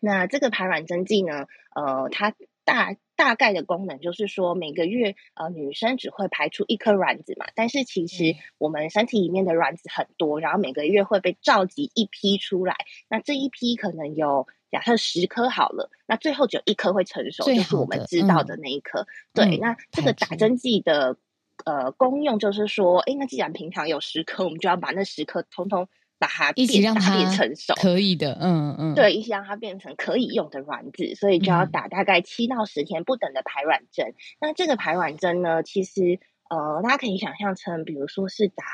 [0.00, 2.34] 那这个排卵针剂呢，呃，它
[2.66, 2.96] 大。
[3.18, 12.76] 大概的功能就是说，每个月呃，女生只会排出一颗卵子嘛，但是其实我们身体里面的卵子很多，然后每个月会被召集一批出来，
[13.08, 19.06] 那这一批可能有假设十颗好了，那最后只有一颗会成熟，就是我们知道的那一颗。
[19.32, 21.16] 嗯、对，那这个打针剂的
[21.64, 25.88] 呃功用就是说，哎，那既然平常有十颗，我们就要把那十颗通通。
[26.18, 34.08] 把它，一起让它变成熟，可以的，嗯嗯，对，一起让它变成可以用的卵子，所以就要打大概七到十天不等的排卵针。
[34.08, 38.64] 嗯、那这个排卵针呢，其实呃，大家可以想象成，比如说是打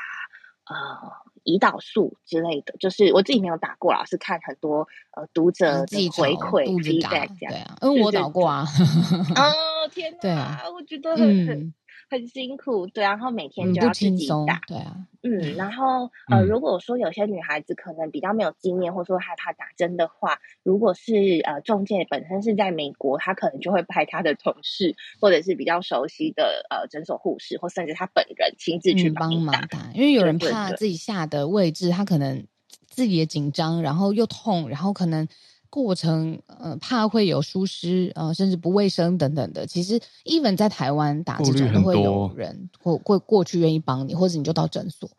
[0.65, 1.11] 呃
[1.43, 8.65] 胰岛素之类的，就是我自己没有打过啦，是看很多呃读者的回馈 feedback 这样，对啊，因为我打过啊，
[9.35, 11.73] 哦天哪，对啊，我觉得很很。
[12.13, 32.45] 嗯很辛苦，对，然后每天就要自己打，对啊，嗯，然后呃，如果说有些女孩子可能比较没有经验，或者说害怕打针的话，如果是呃中介本身是在美国，他可能就会派他的同事，或者是比较熟悉的呃诊所护士，或甚至他本人亲自去帮忙打，因为有人怕自己下的位置，他可能
[32.87, 35.27] 自己也紧张，然后又痛，然后可能。
[35.73, 39.65] 过程呃，怕会有疏失呃，甚至不卫生等等的。
[39.65, 45.09] 其实，even 在台湾打这种都会有人会会过去愿意帮你，或者你就到诊所。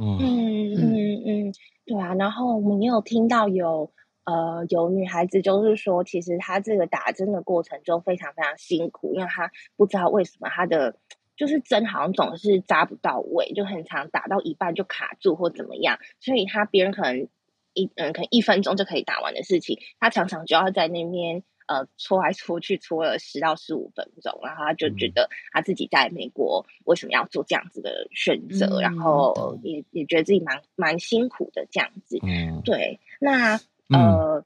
[0.00, 1.54] 嗯嗯嗯嗯，
[1.84, 2.14] 对啊。
[2.14, 3.90] 然后我们也有听到有
[4.24, 10.96] 呃有女孩子就是说，其实她这个打针的过程中非常非常辛苦，因为她不知道为什么她的
[11.36, 17.28] 就是针好像总是扎不到位，就很常打到一半就卡住或怎么样，所以她别人可能。
[17.78, 32.18] 一嗯，可能一分钟就可以打完的事情，他常常就要在那边呃搓来搓去，搓了十到十五分钟，然后他就觉得他自己在美国为什么要做这样子的选择，嗯、然后也也觉得自己蛮蛮辛苦的这样子。
[32.22, 32.98] 嗯，对。
[33.20, 33.54] 那
[33.90, 34.44] 呃，嗯、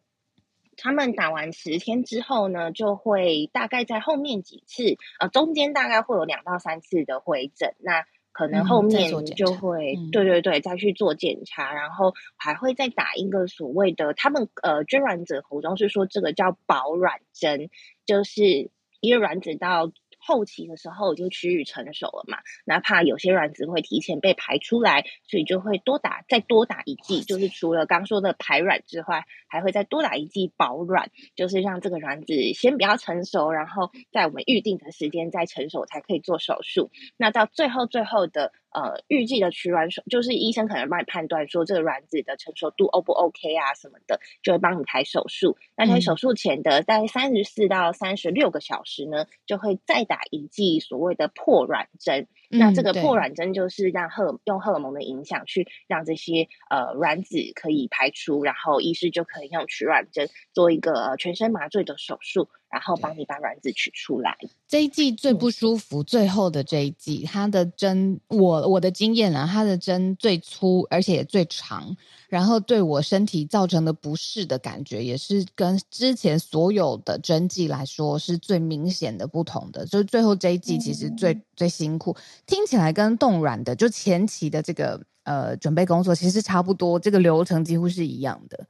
[0.77, 7.75] 他们打完十天之后呢，就会大概在后面几次呃中间大概会有两到三次的回诊。
[7.79, 17.71] 那可能后面就会，嗯、对对对，再去做检查，嗯、然后还会再打一个所谓的，他们呃捐卵子口中是说这个叫保卵针，
[18.05, 18.71] 就是
[19.01, 19.93] 一个卵子到。
[20.25, 36.93] 后期的时候已经趋于成熟了嘛，哪怕有些卵子会提前被排出来，所以就会多打再多打一剂，就是除了刚说的排卵之外，还会再多打一剂保卵，就是让这个卵子先比较成熟，然后在我们预定的时间再成熟才可以做手术。
[37.17, 38.53] 那到最后最后的。
[38.75, 45.57] 呃，预计的取卵手就是医生可能帮你判断说这个卵子的成熟度 O 不 OK 啊什么的，就会帮你开手术。
[45.77, 52.29] 那在手术前的大概三十四到三十六个小时呢，就会再打一剂所谓的破卵针。
[52.53, 62.49] 嗯、那这个破卵针就是让荷用荷尔蒙的影响去让这些呃卵子可以排出，然后医师就可以用取卵针做一个、呃、全身麻醉的手术。
[62.73, 64.35] 然后帮你把卵子取出来。
[64.67, 71.95] 这一季最不舒服，嗯、最后的这一季，它的针，我我的经验啊，它的针最粗，而且也最长，
[72.33, 79.85] 然后对我身体造成的不适的感觉，也是跟之前所有的针剂来说是最明显的不同的。
[79.85, 82.17] 就是最后这一剂其实最、嗯、最辛苦，
[82.47, 88.67] 听起来跟冻卵的就前期的这个呃准备工作其实差不多，这个流程几乎是一样的。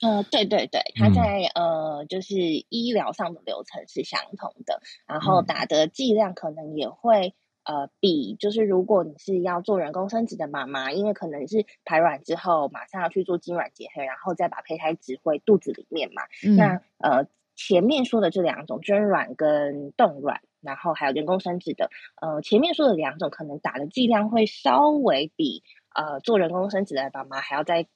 [0.00, 2.34] 呃，对对对，他在、嗯、呃，就是
[2.70, 7.34] 医疗上的流程是相同的，然后打的剂量可能也会
[7.66, 16.22] 呃比，就是如果你是要做人工生殖的妈妈，因为可能是排卵之后马上要去做精卵结合，然后再把胚胎植回肚子里面嘛。
[16.46, 21.90] 嗯、那呃前面说的这两种捐卵跟冻卵，然后还有人工生殖的，
[22.22, 25.62] 呃前面说的两种可能打的剂量会稍微比
[25.94, 27.86] 呃做人工生殖的妈妈还要再。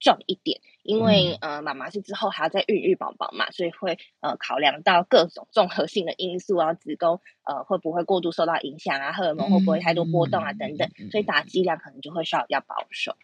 [0.00, 13.16] 重一点，因为呃，妈妈是之后还要再孕育宝宝嘛，所以会呃考量到各种综合性的因素啊，子宫呃会不会过度受到影响啊，荷尔蒙会不会太多波动啊等等，所以打剂量可能就会稍微比较保守。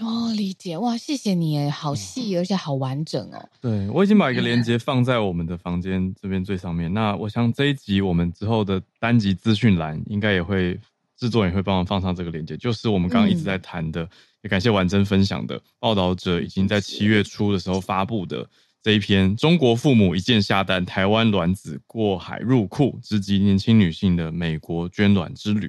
[0.00, 3.48] 哦，理解哇，谢谢你，好细而且好完整哦。
[3.60, 6.92] 对，我已经把一个链接放在我们的房间这边最上面。
[6.92, 10.76] 那我想这一集我们之后的单集资讯栏应该也会
[11.20, 14.02] 制作人也会帮忙放上这个链接，就是我们刚刚一直在谈的。
[14.02, 14.08] 嗯
[14.42, 18.48] 也感谢婉珍分享的报道者已经在七月初的时候发布的
[18.82, 25.66] 这一篇《中国父母一键下单，台湾卵子过海入库，直击年轻女性的美国捐卵之旅》。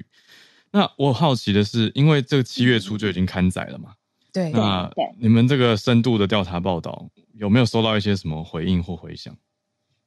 [0.70, 3.92] 那我好奇的是，因为这个七月初就已经刊载了嘛？
[4.32, 4.50] 对。
[4.52, 4.90] 那
[5.20, 9.36] 你们这个深度的调查报道，有没有收到一些什么回应或回响？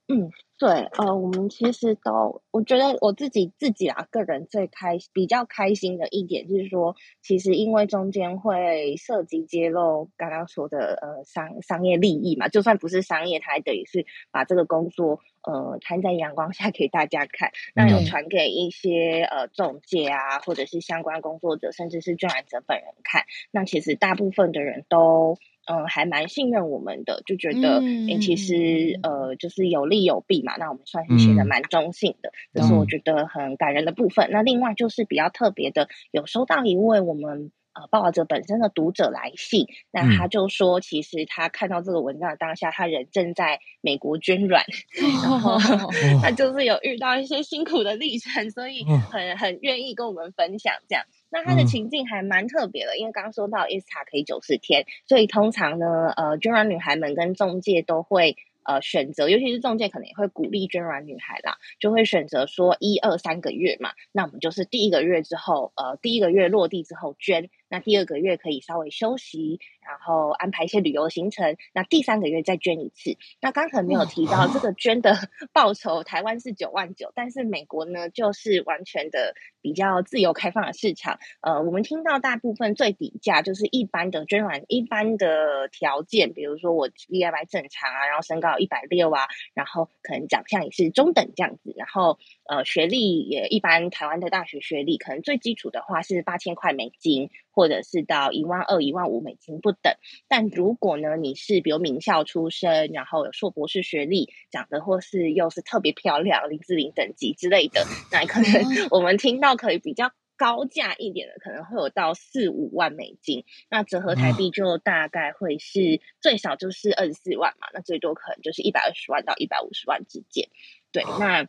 [0.08, 0.28] 嗯。
[0.58, 25.38] 对，呃，我们其实都，我觉得我自己自己啊，个人最开比较开心的一点就是说，其实因为中间会涉及揭露刚刚说的呃商商业利益嘛，就算不是商业，它还等于是把这个工作呃摊在阳光下给大家看，那有传给一些呃中介啊，或者是相关工作者，甚至是捐卵者本人看，那其实大部分的人都。
[25.66, 30.55] 嗯，还蛮信任我们的，就觉得，嗯欸、其实呃，就是有利有弊嘛。
[30.57, 34.28] 那我们算是写的蛮中性的，这、嗯、是我觉得很感人的部分。
[34.28, 44.63] 嗯、那另外就是比较特别的，有收到一位我们呃报道者本身的读者来信，那他就说，其实他看到这个文章的当下，他人正在美国捐卵，
[45.01, 45.59] 嗯、然后、哦、
[46.22, 51.03] 他就是有遇到一些辛苦的历程，所以很很愿意跟我们分享这样。
[51.30, 67.49] 那他的情境还蛮特别的，嗯、因为刚刚说到 ISTA 可以九十天，所以通常呢，呃，捐卵女孩们跟中介都会呃选择，尤其是中介可能也会鼓励捐卵女孩啦，就会选择说一二三个月嘛，那我们就是第一个月之后，呃，第一个月落地之后捐。
[67.76, 71.57] 那第二个月可以稍微休息，然后安排一些旅游行程。
[71.73, 73.17] 那第三个月再捐一次。
[73.41, 75.13] 那刚才没有提到这个 捐的
[75.51, 81.19] 报酬，台湾是九万九，但是美国呢，就是完全的比较自由开放的市场。
[81.41, 97.30] 呃，我们听到大部分最底价就是一般的捐卵，一般的条件，比如说我 BMI 正常啊，然后身高一百六啊，然后可能长相也是中等这样子，然后呃学历也一般，台湾的大学学历可能最基础的话是八千块美金。
[97.56, 99.93] 或者是到一万二、一万五美金不等，
[100.28, 108.51] 但如果呢，你是比如名校出身，然后有硕博士学历，长得或是又是特别漂亮，林志玲等级之类的，那可能
[108.91, 120.49] 我们听到可以比较高价一点的，可能会有到四五万美金，那折合台币就大概会是最少就是二十四万嘛，那最多可能就是一百二十万到一百五十万之间，
[120.91, 121.47] 对，那。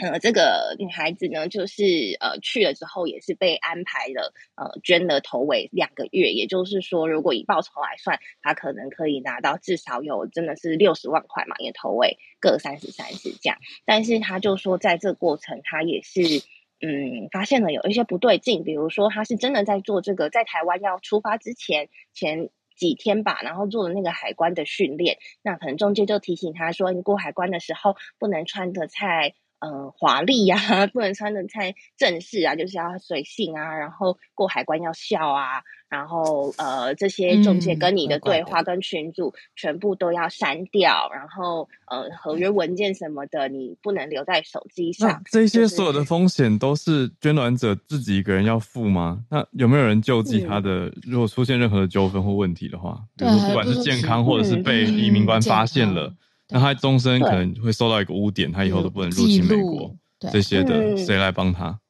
[0.00, 1.84] 呃，这个女孩子呢，就是
[2.20, 13.58] 呃去了之后也是被安排了呃捐了头尾两个月，也就是说，如果以报酬来算，她可能可以拿到至少有真的是六十万块嘛，也头尾各三十三十这样。
[13.84, 16.22] 但是她就说，在这过程，她也是
[16.80, 29.34] 嗯发现了有一些不对劲，比如说她是真的在做这个，在台湾要出发之前前几天吧，然后做了那个海关的训练，那可能中介就提醒她说，你过海关的时候不能穿的太。
[29.60, 45.22] 呃，华丽呀、啊， 不能穿的太正式啊，就是要随性啊，然后过海关要笑啊，然后呃，这些中介跟你的对话跟群组全部都要删掉，嗯、然后呃，合约文件什么的你不能留在手机上。
[45.30, 49.22] 这些所有的风险都是捐卵者自己一个人要付吗？
[49.30, 50.86] 那有没有人救济他的？
[50.86, 56.14] 嗯、如果出现任何的纠纷或问题的话，比如不管是健康或者是被移民官发现了。
[56.52, 59.94] 那他终身可能会受到一个污点，他以后都不能入侵美国。
[60.32, 61.80] 这些的谁来帮他？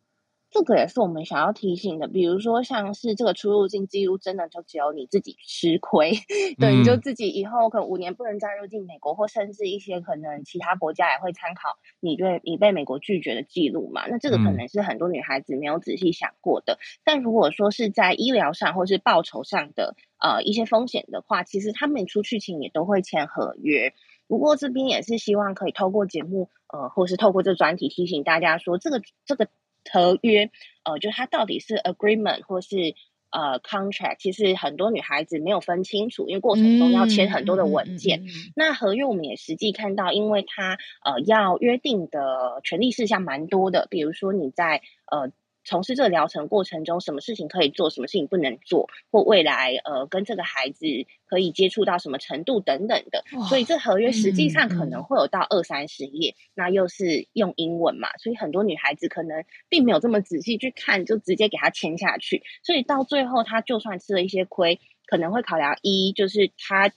[0.52, 2.08] 这个也是我们想要提醒的。
[2.08, 6.11] 比如说，像是这个出入境记录，真的就只有你自己吃亏。
[6.58, 14.08] 对，你就自己以后可能五年不能再入境美国，或甚至一些可能其他国家也会参考你对你被美国拒绝的记录嘛。
[14.08, 16.80] 那这个可能是很多女孩子没有仔细想过的。
[17.04, 23.94] 但如果说是在医疗上或是报酬上的呃一些风险的话，其实他们出去前也都会签合约。
[24.31, 29.49] 不过这边也是希望可以透过节目，呃，或是透过这专题提醒大家说，这个这个
[29.91, 30.53] 合约，
[30.85, 32.95] 呃，就它到底是 agreement 或是
[33.31, 38.20] 呃 contract，其实很多女孩子没有分清楚，因为过程中要签很多的文件。
[38.20, 45.33] 嗯嗯嗯嗯、那合约我们也实际看到，因为它呃要约定的权利事项蛮多的，比如说你在呃。
[45.64, 50.86] 从事这个疗程过程中，什么事情可以做，什么事情不能做，或未来呃跟这个孩子
[51.26, 66.90] 可以接触到什么程度等等的，所以这合约实际上可能会有到二三十页，那又是用英文嘛，所以很多女孩子可能并没有这么仔细去看，就直接给他签下去，所以到最后他就算吃了一些亏，可能会考量一就是他。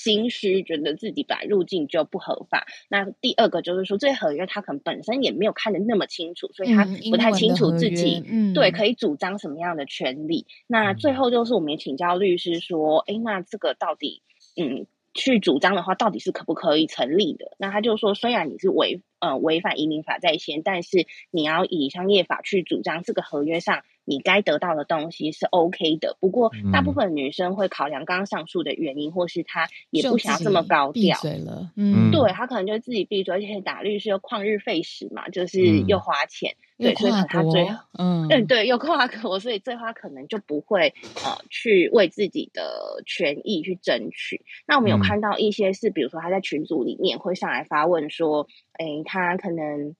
[0.00, 2.66] 心虚，觉得自己本来入境就不合法。
[2.88, 10.46] 那第二个就是说，这合约他可能本身也没有看得那么清楚，所以他不太清楚自己、嗯、对可以主张什么样的权利。
[10.48, 14.22] 嗯、那最后就是我们也请教律师说，哎，那这个到底，
[14.56, 17.52] 嗯，去主张的话，到底是可不可以成立的？
[17.58, 23.82] 那他就说，虽然你是违呃违反移民法在先，但是你要以商业法去主张这个合约上。
[24.10, 26.16] 你该得到的东西是 OK 的。
[26.18, 31.16] 不过，大部分女生会考量刚刚上述的原因，或是她也不想要这么高调。
[31.22, 40.92] 对了，嗯，对，她可能就自己闭嘴，而且打律师又旷日费时嘛，就是又花钱，嗯、对，所以她最后，嗯，嗯，对，又跨国，所以最后她可能就不会
[41.24, 44.44] 呃去为自己的权益去争取。
[44.66, 49.94] 那我们有看到一些是，比如说她在群组里面会上来发问说，哎，她可能。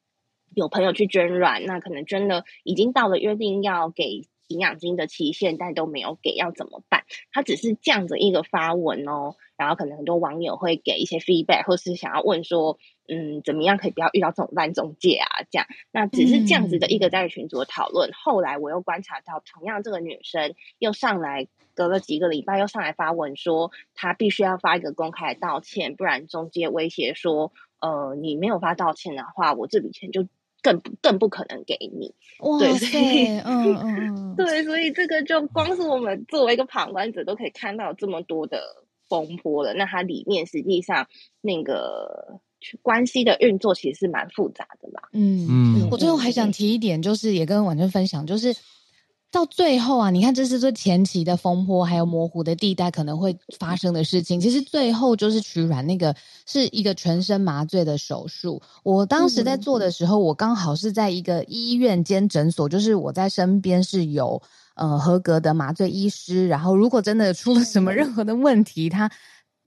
[0.55, 7.05] 有朋友去捐卵，那可能捐的已经到了约定要给营养金的期限，但都没有给，要怎么办？
[7.31, 12.77] 他只是这样子一个发文哦，然后可能很多网友会给一些 feedback，或是想要问说，
[13.09, 15.45] 嗯，怎么样可以不要遇到这种烂中介啊？
[15.53, 18.11] 这样，那只是这样子的一个在群组的讨论。
[18.11, 30.27] 嗯、后来我又观察到，同样这个女生又上来，隔了几个礼拜又上来发文说，她必须要发一个公开的道歉，不然中介威胁说，呃，你没有发道歉的话，我这笔钱就。
[30.63, 32.71] 更更不可能给你，哇对，
[33.45, 38.61] 嗯嗯 嗯，对，所以这个就光是我们作为一个旁观者都可以看到这么多的
[39.09, 39.75] 风波了。
[39.75, 41.07] 那它里面实际上
[41.41, 42.41] 那个
[42.83, 45.09] 关系的运作其实是蛮复杂的啦。
[45.13, 48.55] 嗯嗯，我最后还想提一点，就是也跟婉君分享，就是。
[49.33, 54.41] 到最后啊，你看，这是最前期的风波，还有模糊的地带可能会发生的事情。
[54.41, 56.13] 其实最后就是取软那个
[56.47, 58.61] 是一个全身麻醉的手术。
[58.83, 64.43] 我当时在做的时候，我刚好是在一个医院兼诊所，就是我在身边是有
[64.75, 66.49] 呃合格的麻醉医师。
[66.49, 69.09] 然后如果真的出了什么任何的问题，他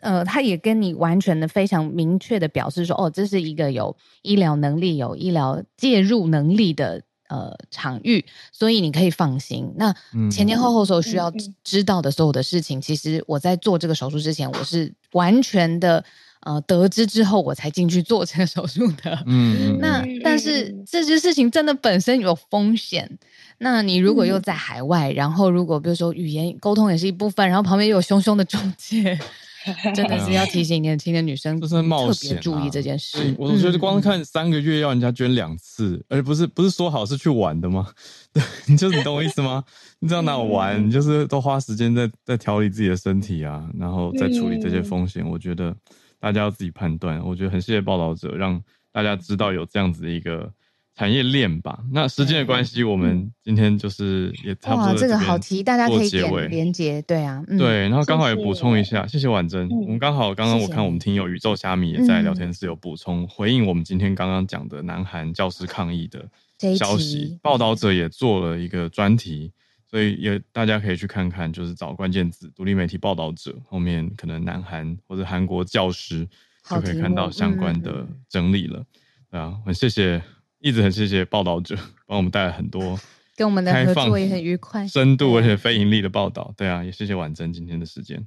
[0.02, 7.02] 呃他也跟你完全的非常明确的表示说，哦，这是一个有医疗能力、有医疗介入能力的。
[7.34, 9.74] 呃，场域，所以你可以放心。
[9.76, 9.92] 那
[10.30, 16.06] 前前后后所需要知道的所有的事情，嗯、其实我在做这个手术之前，我是完全的
[16.42, 19.24] 呃得知之后，我才进去做这个手术的。
[19.26, 23.18] 嗯，那但是这些事情真的本身有风险。
[23.58, 29.18] 那你如果又在海外，嗯、然后如果比如说语言沟通也是一部分，然后旁边又有凶凶的中介。
[29.96, 33.18] 真的是要提醒年轻的女生，就是冒险注意这件事。
[33.18, 37.88] 啊、我觉得光看三个月要人家捐两次，嗯、而不是不是说好是去玩的吗？
[38.34, 39.64] 对， 你就是你懂我意思吗？
[40.00, 40.86] 你知道哪有玩？
[40.86, 45.24] 你就是都花时间在在调理自己的身体啊，然后再处理这些风险。
[45.24, 45.76] 嗯、我觉得
[46.20, 47.24] 大家要自己判断。
[47.26, 48.62] 我觉得很谢谢报道者，让
[48.92, 50.52] 大家知道有这样子的一个。
[50.96, 54.92] 产业链吧，那时间的关系，我们今天就是也差不多。
[54.92, 59.68] 哇，这个好题，大家可以点连接，对啊，嗯、对，然后刚好也补充一下，谢谢婉珍。
[59.68, 66.30] 嗯、我们刚好刚刚我看我们听友宇宙虾米也在聊天室有补充、嗯、回应我们今天刚刚讲的南韩教师抗议的
[66.78, 69.52] 消息，报道者也做了一个专题，
[69.90, 76.28] 所以也大家可以去看看，就是找关键字独立媒体报道者后面可能南韩或者韩国教师
[76.70, 78.86] 就可以看到相关的整理了。
[79.32, 80.22] 啊，很谢谢。
[80.64, 81.76] 一直很谢谢报道者
[82.08, 82.98] 帮我们带来很多
[83.36, 86.54] 跟我们的合作也很愉快、深度而且非盈利的报道。
[86.56, 88.26] 对啊，也谢谢婉珍今天的时间。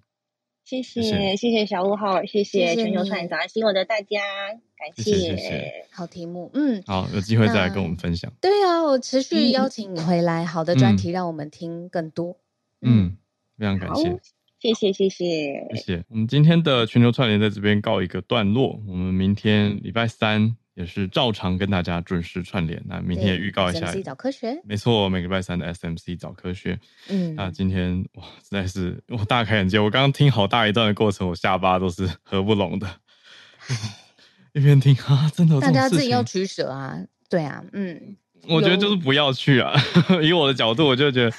[0.67, 1.01] 谢谢
[1.37, 4.21] 谢谢小五号，谢谢全球串联早安新闻的大家，
[4.77, 5.87] 感谢谢谢。
[5.91, 8.31] 好题目，嗯，好，有机会再来跟我们分享。
[8.41, 12.37] 对啊，我持续邀请你回来，好的专题让我们听更多。
[12.83, 13.17] 嗯，
[13.57, 14.19] 非常感谢，
[14.59, 16.05] 谢谢谢谢谢谢。
[16.11, 20.57] 我们今天的全球串联在这边告一个段落，我们明天礼拜三。
[20.77, 22.81] 也是照常跟大家准时串联。
[22.87, 26.79] 那明天也预告一下，SMC 早科学，没错，每个礼拜三的 SMC 早科学。
[27.09, 29.79] 嗯，那今天哇，实在是我大开眼界。
[29.79, 32.87] 我刚刚听好大一段的过程，我下巴都是合不拢的。
[34.53, 36.99] 一边听啊，真的，大家自己要取舍啊。
[37.31, 38.17] 对啊，嗯，
[38.47, 39.73] 我觉得就是不要去啊。
[40.23, 41.37] 以我的角度，我就觉得，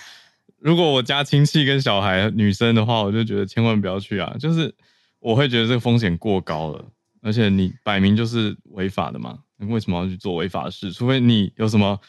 [0.59, 4.35] 如果我家亲戚跟小孩女生的话，我就觉得千万不要去啊。
[4.39, 4.73] 就是
[5.19, 6.83] 我会觉得这个风险过高了。
[7.27, 10.93] 而且你摆明就是违法的嘛，你为什么要去做违法的事？
[10.93, 11.99] 除非你有什么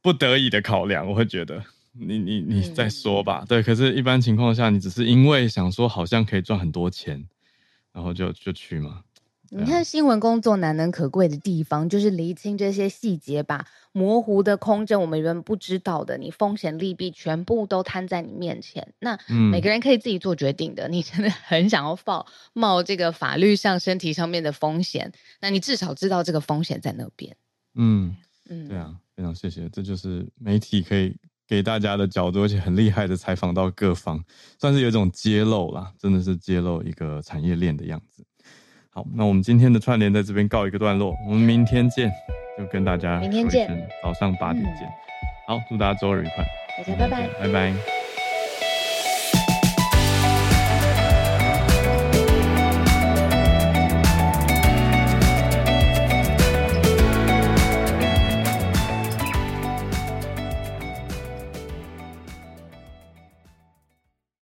[0.00, 3.40] 不得已的考量，我会觉得你你你再说吧。
[3.42, 7.22] 嗯、对，可是，一般情况下，你只是因为想说好像可以赚很多钱，
[7.92, 9.02] 然后就就去嘛。
[9.50, 13.66] 你看新闻工作难能可贵的地方，就是厘清这些细节吧。
[13.92, 18.94] 模糊的空间，我们原本不知道的，你风险利弊全部都摊在你面前。
[19.00, 19.18] 那
[19.50, 20.86] 每个人可以自己做决定的。
[20.88, 27.34] 嗯、你真的很想要冒冒这个法律上、身体上面的风险，那你至少知道这个风险在那边。
[27.74, 28.14] 嗯
[28.48, 29.68] 嗯，对啊，非常谢谢。
[29.70, 34.22] 这就是媒体可以给大家的角度，而且很厉害的采访到各方，
[34.60, 38.22] 算是有一种揭露啦，真的是揭露一个产业链的样子。
[38.90, 42.10] 好，那我们今天的串联在这边告一个段落，我们明天见，
[42.58, 44.88] 就跟大家明天见，早上八点见。
[44.88, 44.92] 嗯、
[45.46, 46.44] 好，祝大家周日愉快，
[46.78, 47.97] 大家拜拜，拜拜。